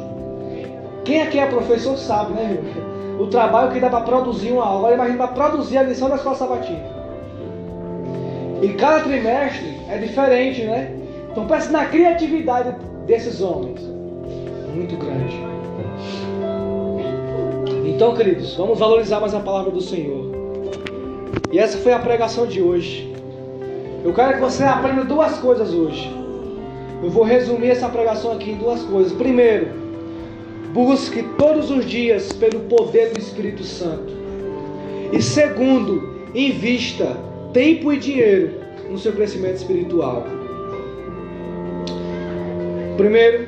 Quem 1.10 1.24
aqui 1.24 1.39
é 1.39 1.47
professor 1.47 1.97
sabe, 1.97 2.34
né, 2.34 2.60
irmão? 2.64 3.20
O 3.20 3.26
trabalho 3.26 3.72
que 3.72 3.80
dá 3.80 3.89
para 3.89 4.01
produzir 4.01 4.51
uma 4.51 4.64
aula, 4.64 4.93
imagina 4.93 5.18
para 5.18 5.49
produzir 5.49 5.80
a 5.80 5.82
lição 5.82 6.07
da 6.07 6.18
escola 6.18 6.36
sabatina. 6.36 6.84
E 8.62 8.68
cada 8.74 8.99
trimestre 8.99 9.76
é 9.89 9.97
diferente, 9.97 10.66
né? 10.66 10.95
Então 11.32 11.47
pense 11.47 11.72
na 11.72 11.86
criatividade 11.86 12.76
desses 13.07 13.41
homens. 13.41 13.82
Muito 14.76 14.95
grande. 14.97 15.36
Então, 17.88 18.14
queridos, 18.14 18.53
vamos 18.53 18.78
valorizar 18.78 19.20
mais 19.20 19.34
a 19.34 19.39
palavra 19.39 19.72
do 19.72 19.82
Senhor. 19.82 20.28
E 21.51 21.57
essa 21.57 21.80
foi 21.80 21.91
a 21.91 21.97
pregação 21.97 22.45
de 22.45 22.62
hoje. 22.62 23.12
Eu 24.05 24.14
quero 24.14 24.34
que 24.34 24.41
você 24.41 24.64
aprenda 24.64 25.03
duas 25.05 25.39
coisas 25.39 25.74
hoje. 25.74 26.07
Eu 27.01 27.10
vou 27.10 27.24
resumir 27.24 27.72
essa 27.72 27.89
pregação 27.89 28.32
aqui 28.32 28.51
em 28.51 28.57
duas 28.57 28.84
coisas. 28.84 29.12
Primeiro, 29.12 29.89
busque 30.74 31.24
todos 31.38 31.72
os 31.72 31.86
dias 31.86 32.32
pelo 32.34 32.61
poder 32.61 33.13
do 33.13 33.20
Espírito 33.20 33.63
Santo. 33.63 34.13
E 35.11 35.22
segundo, 35.22 36.20
invista 36.36 37.17
tempo 37.53 37.91
e 37.91 37.97
dinheiro 37.97 38.51
no 38.89 38.97
seu 38.97 39.13
crescimento 39.13 39.55
espiritual. 39.55 40.26
Primeiro, 42.97 43.47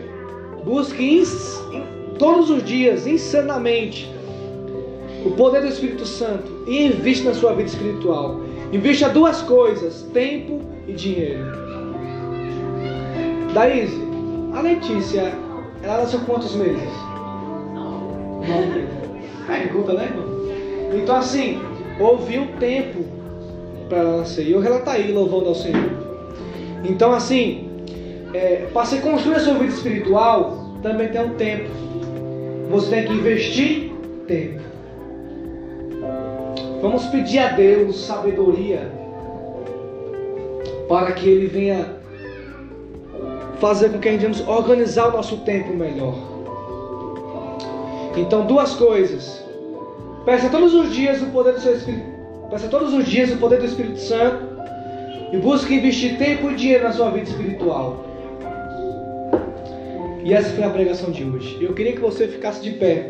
busque 0.64 1.24
todos 2.18 2.50
os 2.50 2.64
dias, 2.64 3.06
insanamente, 3.06 4.12
o 5.26 5.32
poder 5.32 5.62
do 5.62 5.68
Espírito 5.68 6.06
Santo 6.06 6.64
e 6.68 6.88
investe 6.88 7.26
na 7.26 7.34
sua 7.34 7.54
vida 7.54 7.70
espiritual. 7.70 8.42
Investe 8.72 9.08
duas 9.10 9.42
coisas: 9.42 10.04
tempo 10.14 10.62
e 10.88 10.94
dinheiro. 10.94 11.46
Daíse, 13.54 14.00
a 14.54 14.62
Letícia, 14.62 15.34
ela 15.84 15.98
nasceu 15.98 16.22
quantos 16.22 16.56
meses? 16.56 17.01
Pergunta, 19.48 19.94
né, 19.94 20.06
irmão? 20.06 20.32
Então, 20.94 21.16
assim, 21.16 21.62
houve 22.00 22.40
um 22.40 22.48
tempo 22.58 23.04
para 23.88 24.00
ela 24.00 24.18
nascer. 24.18 24.48
E 24.48 24.52
eu 24.52 24.62
aí, 24.88 25.12
louvando 25.12 25.50
ao 25.50 25.56
Senhor. 25.56 25.90
Então, 26.84 27.12
assim, 27.12 27.70
é, 28.34 28.68
para 28.72 28.86
você 28.86 28.98
construir 29.00 29.36
a 29.36 29.40
sua 29.40 29.54
vida 29.56 29.74
espiritual, 29.74 30.78
também 30.82 31.10
tem 31.10 31.22
um 31.22 31.36
tempo. 31.36 31.70
Você 32.70 32.90
tem 32.90 33.06
que 33.06 33.14
investir 33.14 33.92
tempo. 34.28 34.62
Vamos 36.82 37.06
pedir 37.08 37.40
a 37.40 37.50
Deus 37.50 38.06
sabedoria 38.06 38.90
para 40.88 41.12
que 41.12 41.30
Ele 41.30 41.48
venha 41.48 42.02
fazer 43.60 43.90
com 43.90 44.00
que 44.00 44.10
a 44.10 44.18
gente 44.18 44.44
organizar 44.50 45.10
o 45.10 45.12
nosso 45.12 45.38
tempo 45.38 45.74
melhor. 45.74 46.31
Então, 48.16 48.46
duas 48.46 48.74
coisas. 48.74 49.44
Peça 50.26 50.50
todos 50.50 50.74
os 50.74 50.94
dias 50.94 51.22
o 51.22 51.28
poder 51.28 51.54
do 51.54 51.62
seu 51.62 51.76
Espírito. 51.76 52.06
Peça 52.50 52.68
todos 52.68 52.94
os 52.94 53.06
dias 53.06 53.32
o 53.32 53.38
poder 53.38 53.60
do 53.60 53.66
Espírito 53.66 54.00
Santo. 54.00 54.52
E 55.32 55.38
busque 55.38 55.74
investir 55.74 56.18
tempo 56.18 56.52
e 56.52 56.56
dinheiro 56.56 56.84
na 56.84 56.92
sua 56.92 57.10
vida 57.10 57.30
espiritual. 57.30 58.06
E 60.24 60.34
essa 60.34 60.50
foi 60.50 60.64
a 60.64 60.70
pregação 60.70 61.10
de 61.10 61.24
hoje. 61.24 61.58
Eu 61.62 61.74
queria 61.74 61.94
que 61.94 62.00
você 62.00 62.28
ficasse 62.28 62.62
de 62.62 62.72
pé. 62.72 63.10